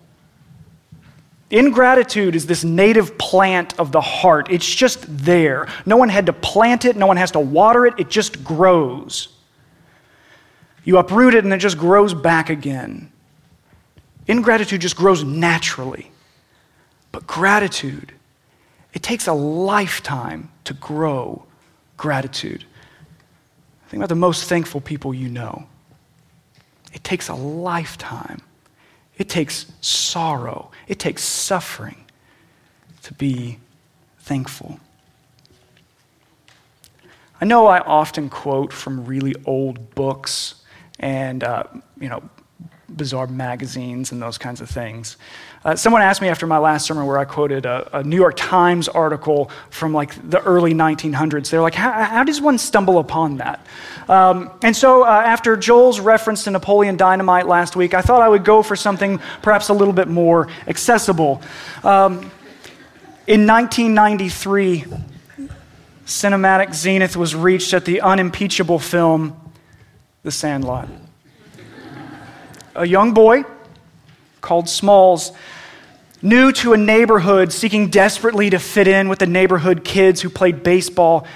Ingratitude 1.51 2.35
is 2.35 2.45
this 2.45 2.63
native 2.63 3.17
plant 3.17 3.77
of 3.77 3.91
the 3.91 4.01
heart. 4.01 4.49
It's 4.49 4.73
just 4.73 5.05
there. 5.05 5.67
No 5.85 5.97
one 5.97 6.09
had 6.09 6.25
to 6.27 6.33
plant 6.33 6.85
it, 6.85 6.95
no 6.95 7.07
one 7.07 7.17
has 7.17 7.31
to 7.31 7.39
water 7.39 7.85
it, 7.85 7.93
it 7.99 8.09
just 8.09 8.43
grows. 8.43 9.27
You 10.83 10.97
uproot 10.97 11.35
it 11.35 11.43
and 11.43 11.53
it 11.53 11.57
just 11.57 11.77
grows 11.77 12.13
back 12.13 12.49
again. 12.49 13.11
Ingratitude 14.27 14.81
just 14.81 14.95
grows 14.95 15.23
naturally. 15.23 16.11
But 17.11 17.27
gratitude, 17.27 18.13
it 18.93 19.03
takes 19.03 19.27
a 19.27 19.33
lifetime 19.33 20.49
to 20.63 20.73
grow 20.73 21.45
gratitude. 21.97 22.63
Think 23.89 23.99
about 23.99 24.09
the 24.09 24.15
most 24.15 24.45
thankful 24.45 24.79
people 24.79 25.13
you 25.13 25.27
know. 25.27 25.67
It 26.93 27.03
takes 27.03 27.27
a 27.27 27.35
lifetime, 27.35 28.41
it 29.21 29.29
takes 29.29 29.71
sorrow, 29.81 30.71
it 30.87 30.97
takes 30.97 31.23
suffering 31.23 32.05
to 33.03 33.13
be 33.13 33.59
thankful. 34.17 34.79
I 37.39 37.45
know 37.45 37.67
I 37.67 37.81
often 37.81 38.29
quote 38.29 38.73
from 38.73 39.05
really 39.05 39.35
old 39.45 39.93
books 39.93 40.55
and, 40.99 41.43
uh, 41.43 41.65
you 41.99 42.09
know, 42.09 42.23
bizarre 42.95 43.27
magazines 43.27 44.11
and 44.11 44.21
those 44.21 44.37
kinds 44.37 44.61
of 44.61 44.69
things. 44.69 45.17
Uh, 45.63 45.75
someone 45.75 46.01
asked 46.01 46.21
me 46.21 46.27
after 46.27 46.47
my 46.47 46.57
last 46.57 46.85
sermon 46.85 47.05
where 47.05 47.17
I 47.17 47.25
quoted 47.25 47.65
a, 47.65 47.99
a 47.99 48.03
New 48.03 48.15
York 48.15 48.35
Times 48.35 48.87
article 48.87 49.51
from 49.69 49.93
like 49.93 50.29
the 50.29 50.41
early 50.41 50.73
1900s. 50.73 51.49
They're 51.49 51.61
like, 51.61 51.75
how, 51.75 52.23
does 52.23 52.41
one 52.41 52.57
stumble 52.57 52.97
upon 52.97 53.37
that? 53.37 53.65
Um, 54.09 54.51
and 54.63 54.75
so 54.75 55.03
uh, 55.03 55.07
after 55.07 55.55
Joel's 55.55 55.99
reference 55.99 56.45
to 56.45 56.51
Napoleon 56.51 56.97
Dynamite 56.97 57.47
last 57.47 57.75
week, 57.75 57.93
I 57.93 58.01
thought 58.01 58.21
I 58.21 58.29
would 58.29 58.43
go 58.43 58.63
for 58.63 58.75
something 58.75 59.19
perhaps 59.41 59.69
a 59.69 59.73
little 59.73 59.93
bit 59.93 60.07
more 60.07 60.47
accessible. 60.67 61.41
Um, 61.83 62.31
in 63.27 63.45
1993, 63.45 64.85
cinematic 66.05 66.73
zenith 66.73 67.15
was 67.15 67.35
reached 67.35 67.73
at 67.73 67.85
the 67.85 68.01
unimpeachable 68.01 68.79
film 68.79 69.39
The 70.23 70.31
Sandlot 70.31 70.89
a 72.81 72.87
young 72.87 73.13
boy 73.13 73.43
called 74.41 74.67
Smalls, 74.67 75.33
new 76.23 76.51
to 76.53 76.73
a 76.73 76.77
neighborhood, 76.77 77.53
seeking 77.53 77.89
desperately 77.89 78.49
to 78.49 78.57
fit 78.57 78.87
in 78.87 79.07
with 79.07 79.19
the 79.19 79.27
neighborhood 79.27 79.83
kids 79.83 80.19
who 80.19 80.29
played 80.29 80.63
baseball. 80.63 81.27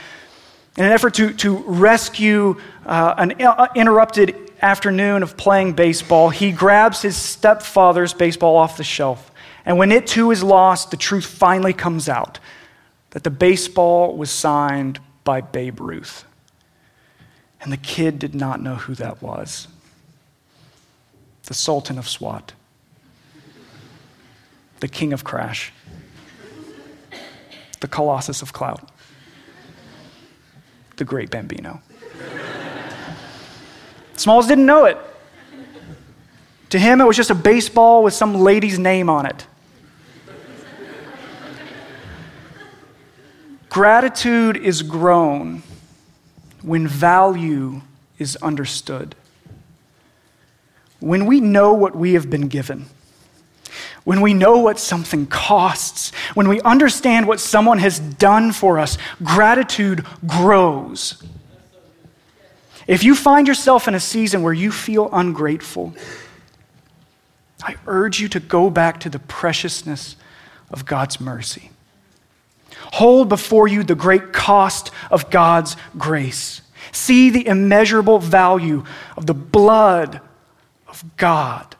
In 0.76 0.86
an 0.86 0.92
effort 0.92 1.14
to, 1.16 1.34
to 1.34 1.58
rescue 1.58 2.60
uh, 2.84 3.14
an 3.18 3.40
uh, 3.44 3.68
interrupted 3.76 4.54
afternoon 4.60 5.22
of 5.22 5.38
playing 5.38 5.74
baseball, 5.74 6.30
he 6.30 6.52
grabs 6.52 7.04
his 7.04 7.16
stepfather's 7.16 8.14
baseball 8.14 8.56
off 8.56 8.78
the 8.78 8.84
shelf. 8.84 9.32
And 9.68 9.78
when 9.78 9.92
it 9.92 10.08
too 10.08 10.32
is 10.32 10.42
lost, 10.42 10.90
the 10.90 10.98
truth 10.98 11.28
finally 11.28 11.74
comes 11.74 12.10
out 12.10 12.40
that 13.12 13.24
the 13.24 13.30
baseball 13.30 14.18
was 14.18 14.32
signed 14.32 15.00
by 15.24 15.42
Babe 15.42 15.80
Ruth. 15.80 16.26
And 17.62 17.72
the 17.72 17.78
kid 17.78 18.18
did 18.18 18.34
not 18.34 18.62
know 18.62 18.76
who 18.76 18.96
that 18.96 19.22
was 19.22 19.68
the 21.46 21.54
Sultan 21.54 21.98
of 21.98 22.08
SWAT, 22.08 22.54
the 24.80 24.88
King 24.88 25.14
of 25.14 25.24
Crash, 25.24 25.72
the 27.80 27.88
Colossus 27.88 28.42
of 28.42 28.52
Clout, 28.52 28.90
the 30.98 31.06
Great 31.06 31.30
Bambino. 31.30 31.82
Smalls 34.16 34.48
didn't 34.48 34.66
know 34.66 34.86
it. 34.86 34.98
To 36.70 36.80
him, 36.80 37.00
it 37.00 37.06
was 37.06 37.16
just 37.16 37.30
a 37.30 37.36
baseball 37.36 38.04
with 38.04 38.14
some 38.14 38.36
lady's 38.36 38.80
name 38.80 39.10
on 39.10 39.26
it. 39.26 39.46
Gratitude 43.70 44.58
is 44.58 44.82
grown 44.82 45.62
when 46.62 46.88
value 46.88 47.82
is 48.18 48.36
understood 48.38 49.16
when 51.00 51.26
we 51.26 51.40
know 51.40 51.74
what 51.74 51.96
we 51.96 52.14
have 52.14 52.30
been 52.30 52.48
given, 52.48 52.86
when 54.04 54.22
we 54.22 54.34
know 54.34 54.60
what 54.60 54.80
something 54.80 55.26
costs, 55.26 56.12
when 56.36 56.48
we 56.48 56.62
understand 56.62 57.28
what 57.28 57.40
someone 57.40 57.80
has 57.80 58.00
done 58.00 58.52
for 58.52 58.80
us, 58.80 58.98
gratitude 59.24 60.06
grows. 60.26 61.22
If 62.88 63.04
you 63.04 63.16
find 63.16 63.48
yourself 63.48 63.88
in 63.88 63.96
a 63.96 64.00
season 64.00 64.44
where 64.44 64.54
you 64.54 64.72
feel 64.72 65.10
ungrateful, 65.12 65.94
I 67.64 67.76
urge 67.88 68.20
you 68.20 68.30
to 68.30 68.40
go 68.40 68.70
back 68.70 69.00
to 69.02 69.10
the 69.10 69.20
preciousness 69.20 70.16
of 70.70 70.86
God's 70.86 71.20
mercy. 71.20 71.72
Hold 72.94 73.30
before 73.30 73.68
you 73.68 73.84
the 73.84 73.96
great 73.96 74.34
cost 74.34 74.92
of 75.10 75.32
God's 75.32 75.76
grace. 75.98 76.62
See 76.92 77.32
the 77.32 77.48
immeasurable 77.48 78.20
value 78.20 78.84
of 79.18 79.26
the 79.26 79.34
blood 79.34 80.22
of 80.96 81.18
God. 81.18 81.76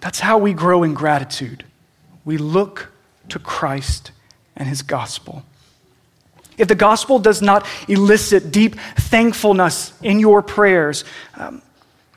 That's 0.00 0.20
how 0.20 0.38
we 0.38 0.52
grow 0.52 0.82
in 0.82 0.94
gratitude. 0.94 1.64
We 2.24 2.36
look 2.36 2.92
to 3.28 3.38
Christ 3.38 4.10
and 4.56 4.68
his 4.68 4.82
gospel. 4.82 5.44
If 6.56 6.66
the 6.66 6.74
gospel 6.74 7.20
does 7.20 7.40
not 7.40 7.66
elicit 7.86 8.50
deep 8.50 8.74
thankfulness 8.96 9.92
in 10.02 10.18
your 10.18 10.42
prayers, 10.42 11.04
um, 11.36 11.62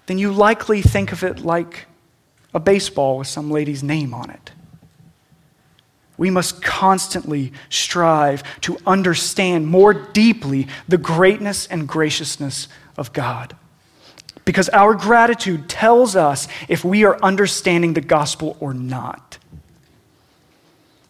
then 0.08 0.17
you 0.17 0.32
likely 0.32 0.82
think 0.82 1.12
of 1.12 1.24
it 1.24 1.39
like 1.39 1.86
a 2.54 2.60
baseball 2.60 3.19
with 3.19 3.28
some 3.28 3.52
lady's 3.52 3.84
name 3.84 4.13
on 4.13 4.32
it. 4.32 4.52
We 6.17 6.32
must 6.32 6.62
constantly 6.62 7.54
strive 7.69 8.43
to 8.62 8.78
understand 8.86 9.67
more 9.67 9.93
deeply 9.93 10.67
the 10.88 10.97
greatness 10.97 11.67
and 11.67 11.88
graciousness 11.88 12.67
of 12.97 13.13
God. 13.13 13.56
Because 14.51 14.67
our 14.67 14.95
gratitude 14.95 15.69
tells 15.69 16.13
us 16.13 16.45
if 16.67 16.83
we 16.83 17.05
are 17.05 17.17
understanding 17.23 17.93
the 17.93 18.01
gospel 18.01 18.57
or 18.59 18.73
not. 18.73 19.37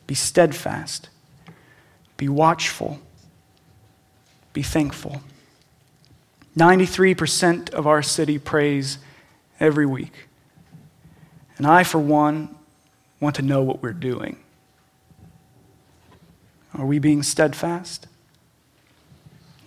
Be 0.06 0.14
steadfast, 0.14 1.10
be 2.18 2.30
watchful, 2.30 3.00
be 4.54 4.62
thankful. 4.62 5.24
93% 6.56 7.72
of 7.72 7.88
our 7.88 8.04
city 8.04 8.38
prays 8.38 9.00
every 9.60 9.88
week. 9.88 10.14
And 11.58 11.66
I, 11.66 11.84
for 11.84 11.98
one, 11.98 12.56
want 13.20 13.38
to 13.38 13.42
know 13.42 13.64
what 13.64 13.82
we're 13.82 13.92
doing. 13.92 14.38
Are 16.76 16.86
we 16.86 17.00
being 17.00 17.24
steadfast? 17.24 18.06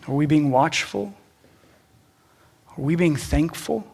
Are 0.06 0.14
we 0.14 0.26
being 0.26 0.52
watchful? 0.52 1.12
Are 2.76 2.82
we 2.82 2.96
being 2.96 3.16
thankful? 3.16 3.86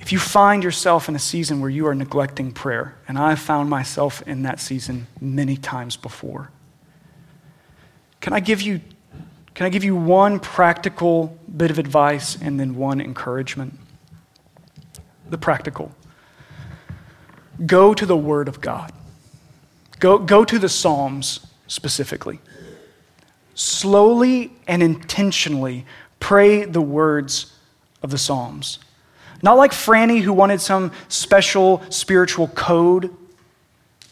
If 0.00 0.10
you 0.10 0.18
find 0.18 0.64
yourself 0.64 1.08
in 1.08 1.14
a 1.14 1.20
season 1.20 1.60
where 1.60 1.70
you 1.70 1.86
are 1.86 1.94
neglecting 1.94 2.50
prayer, 2.50 2.96
and 3.06 3.16
I've 3.16 3.38
found 3.38 3.70
myself 3.70 4.20
in 4.26 4.42
that 4.42 4.58
season 4.58 5.06
many 5.20 5.56
times 5.56 5.96
before, 5.96 6.50
can 8.20 8.32
I 8.32 8.40
give 8.40 8.60
you, 8.60 8.80
can 9.54 9.66
I 9.66 9.68
give 9.68 9.84
you 9.84 9.94
one 9.94 10.40
practical 10.40 11.38
bit 11.56 11.70
of 11.70 11.78
advice 11.78 12.36
and 12.40 12.58
then 12.58 12.74
one 12.74 13.00
encouragement? 13.00 13.78
The 15.30 15.38
practical. 15.38 15.92
Go 17.64 17.94
to 17.94 18.04
the 18.04 18.16
Word 18.16 18.48
of 18.48 18.60
God. 18.60 18.92
Go, 20.00 20.18
go 20.18 20.44
to 20.44 20.58
the 20.58 20.68
Psalms 20.68 21.46
specifically. 21.68 22.40
Slowly 23.54 24.52
and 24.66 24.82
intentionally 24.82 25.84
pray 26.20 26.64
the 26.64 26.80
words 26.80 27.52
of 28.02 28.10
the 28.10 28.18
Psalms. 28.18 28.78
Not 29.42 29.56
like 29.56 29.72
Franny, 29.72 30.20
who 30.20 30.32
wanted 30.32 30.60
some 30.60 30.92
special 31.08 31.82
spiritual 31.90 32.48
code 32.48 33.14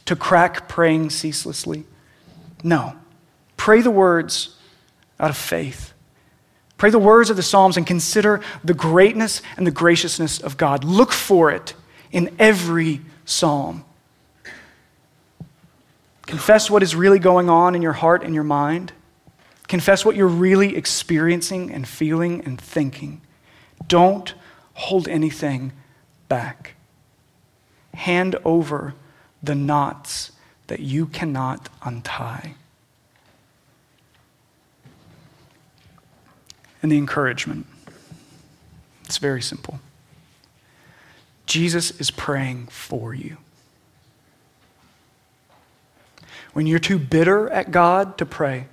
to 0.07 0.17
crack 0.17 0.69
praying 0.69 1.11
ceaselessly. 1.11 1.85
No. 2.65 2.97
Pray 3.57 3.81
the 3.81 3.91
words 3.91 4.57
out 5.21 5.31
of 5.31 5.37
faith. 5.37 5.93
Pray 6.77 6.91
the 6.91 6.99
words 6.99 7.31
of 7.31 7.37
the 7.37 7.43
Psalms 7.43 7.77
and 7.77 7.87
consider 7.87 8.41
the 8.65 8.75
greatness 8.75 9.43
and 9.57 9.67
the 9.67 9.71
graciousness 9.71 10.41
of 10.41 10.57
God. 10.57 10.83
Look 10.83 11.13
for 11.13 11.51
it 11.51 11.75
in 12.11 12.35
every 12.39 13.03
psalm. 13.25 13.85
Confess 16.27 16.71
what 16.71 16.83
is 16.83 16.95
really 16.95 17.19
going 17.19 17.51
on 17.51 17.75
in 17.75 17.83
your 17.83 17.93
heart 17.93 18.23
and 18.23 18.35
your 18.35 18.45
mind. 18.45 18.93
Confess 19.71 20.05
what 20.05 20.17
you're 20.17 20.27
really 20.27 20.75
experiencing 20.75 21.71
and 21.71 21.87
feeling 21.87 22.41
and 22.41 22.61
thinking. 22.61 23.21
Don't 23.87 24.35
hold 24.75 25.07
anything 25.07 25.71
back. 26.29 26.75
Hand 27.95 28.35
over 28.45 28.95
the 29.41 29.55
knots 29.55 30.33
that 30.67 30.81
you 30.81 31.07
cannot 31.07 31.69
untie. 31.85 32.57
And 36.83 36.91
the 36.91 36.99
encouragement. 36.99 37.69
It's 39.05 39.19
very 39.19 39.41
simple. 39.41 39.79
Jesus 41.47 41.93
is 42.01 42.11
praying 42.11 42.67
for 42.67 43.15
you. 43.15 43.37
when 46.55 46.67
you're 46.67 46.81
too 46.81 46.99
bitter 46.99 47.49
at 47.51 47.71
God 47.71 48.19
to 48.19 48.27
pray, 48.27 48.67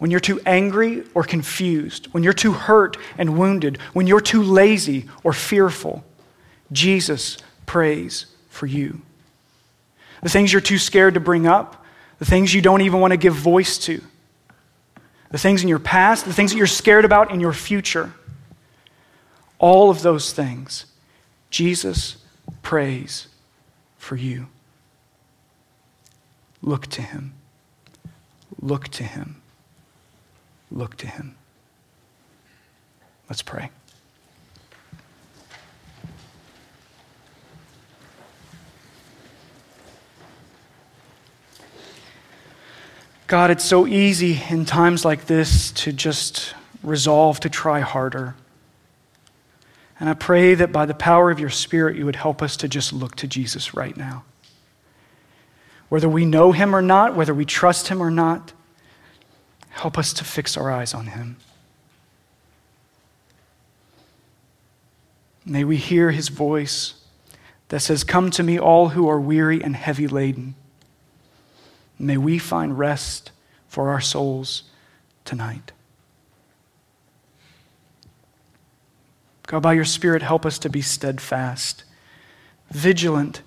when 0.00 0.10
you're 0.10 0.18
too 0.18 0.40
angry 0.46 1.04
or 1.12 1.22
confused, 1.22 2.06
when 2.12 2.22
you're 2.22 2.32
too 2.32 2.52
hurt 2.52 2.96
and 3.18 3.38
wounded, 3.38 3.76
when 3.92 4.06
you're 4.06 4.18
too 4.18 4.42
lazy 4.42 5.06
or 5.22 5.34
fearful, 5.34 6.02
Jesus 6.72 7.36
prays 7.66 8.24
for 8.48 8.64
you. 8.64 9.02
The 10.22 10.30
things 10.30 10.54
you're 10.54 10.62
too 10.62 10.78
scared 10.78 11.14
to 11.14 11.20
bring 11.20 11.46
up, 11.46 11.84
the 12.18 12.24
things 12.24 12.54
you 12.54 12.62
don't 12.62 12.80
even 12.80 12.98
want 13.00 13.10
to 13.10 13.18
give 13.18 13.34
voice 13.34 13.76
to, 13.80 14.00
the 15.30 15.38
things 15.38 15.62
in 15.62 15.68
your 15.68 15.78
past, 15.78 16.24
the 16.24 16.32
things 16.32 16.52
that 16.52 16.56
you're 16.56 16.66
scared 16.66 17.04
about 17.04 17.30
in 17.30 17.38
your 17.38 17.52
future, 17.52 18.14
all 19.58 19.90
of 19.90 20.00
those 20.00 20.32
things, 20.32 20.86
Jesus 21.50 22.16
prays 22.62 23.28
for 23.98 24.16
you. 24.16 24.46
Look 26.62 26.86
to 26.86 27.02
him. 27.02 27.34
Look 28.62 28.88
to 28.88 29.04
him. 29.04 29.39
Look 30.70 30.96
to 30.98 31.06
him. 31.06 31.36
Let's 33.28 33.42
pray. 33.42 33.70
God, 43.26 43.50
it's 43.50 43.64
so 43.64 43.86
easy 43.86 44.40
in 44.50 44.64
times 44.64 45.04
like 45.04 45.26
this 45.26 45.70
to 45.72 45.92
just 45.92 46.54
resolve 46.82 47.38
to 47.40 47.48
try 47.48 47.80
harder. 47.80 48.34
And 50.00 50.08
I 50.08 50.14
pray 50.14 50.54
that 50.54 50.72
by 50.72 50.86
the 50.86 50.94
power 50.94 51.30
of 51.30 51.38
your 51.38 51.50
Spirit, 51.50 51.96
you 51.96 52.06
would 52.06 52.16
help 52.16 52.42
us 52.42 52.56
to 52.56 52.68
just 52.68 52.92
look 52.92 53.14
to 53.16 53.28
Jesus 53.28 53.74
right 53.74 53.96
now 53.96 54.24
whether 55.90 56.08
we 56.08 56.24
know 56.24 56.52
him 56.52 56.74
or 56.74 56.80
not, 56.80 57.14
whether 57.14 57.34
we 57.34 57.44
trust 57.44 57.88
him 57.88 58.02
or 58.02 58.10
not, 58.10 58.54
help 59.70 59.96
us 59.98 60.12
to 60.14 60.24
fix 60.24 60.56
our 60.56 60.70
eyes 60.70 60.94
on 60.94 61.08
him. 61.08 61.36
May 65.44 65.64
we 65.64 65.76
hear 65.76 66.10
his 66.10 66.28
voice 66.28 66.94
that 67.68 67.80
says, 67.80 68.04
Come 68.04 68.30
to 68.32 68.42
me, 68.42 68.58
all 68.58 68.90
who 68.90 69.08
are 69.08 69.20
weary 69.20 69.62
and 69.62 69.74
heavy 69.74 70.06
laden. 70.06 70.54
May 71.98 72.16
we 72.16 72.38
find 72.38 72.78
rest 72.78 73.30
for 73.68 73.88
our 73.88 74.00
souls 74.00 74.64
tonight. 75.24 75.72
God, 79.46 79.62
by 79.62 79.72
your 79.72 79.84
Spirit, 79.84 80.22
help 80.22 80.46
us 80.46 80.58
to 80.60 80.68
be 80.68 80.82
steadfast, 80.82 81.84
vigilant 82.70 83.42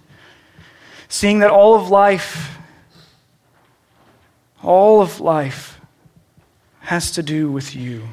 seeing 1.13 1.37
that 1.39 1.51
all 1.51 1.75
of 1.75 1.89
life, 1.91 2.57
all 4.63 4.99
of 4.99 5.19
life 5.19 5.79
has 6.83 7.11
to 7.11 7.23
do 7.23 7.51
with 7.51 7.75
you. 7.75 8.03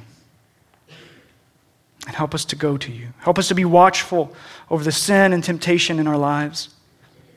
And 2.06 2.16
help 2.16 2.34
us 2.34 2.44
to 2.46 2.56
go 2.56 2.76
to 2.76 2.90
you. 2.90 3.08
Help 3.18 3.38
us 3.38 3.48
to 3.48 3.54
be 3.54 3.64
watchful 3.64 4.34
over 4.70 4.82
the 4.82 4.92
sin 4.92 5.32
and 5.32 5.44
temptation 5.44 5.98
in 5.98 6.06
our 6.06 6.16
lives. 6.16 6.70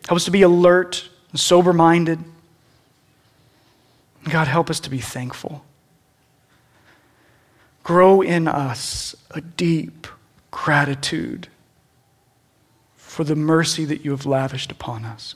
Help 0.07 0.15
us 0.15 0.25
to 0.25 0.31
be 0.31 0.43
alert 0.43 1.09
and 1.31 1.39
sober 1.39 1.73
minded. 1.73 2.19
God, 4.29 4.47
help 4.47 4.69
us 4.69 4.79
to 4.81 4.89
be 4.89 4.99
thankful. 4.99 5.65
Grow 7.83 8.21
in 8.21 8.47
us 8.47 9.15
a 9.31 9.41
deep 9.41 10.07
gratitude 10.51 11.47
for 12.95 13.23
the 13.23 13.35
mercy 13.35 13.85
that 13.85 14.05
you 14.05 14.11
have 14.11 14.25
lavished 14.25 14.71
upon 14.71 15.03
us. 15.03 15.35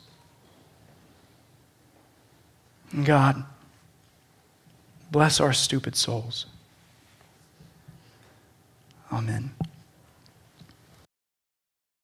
God, 3.04 3.44
bless 5.10 5.40
our 5.40 5.52
stupid 5.52 5.96
souls. 5.96 6.46
Amen. 9.12 9.50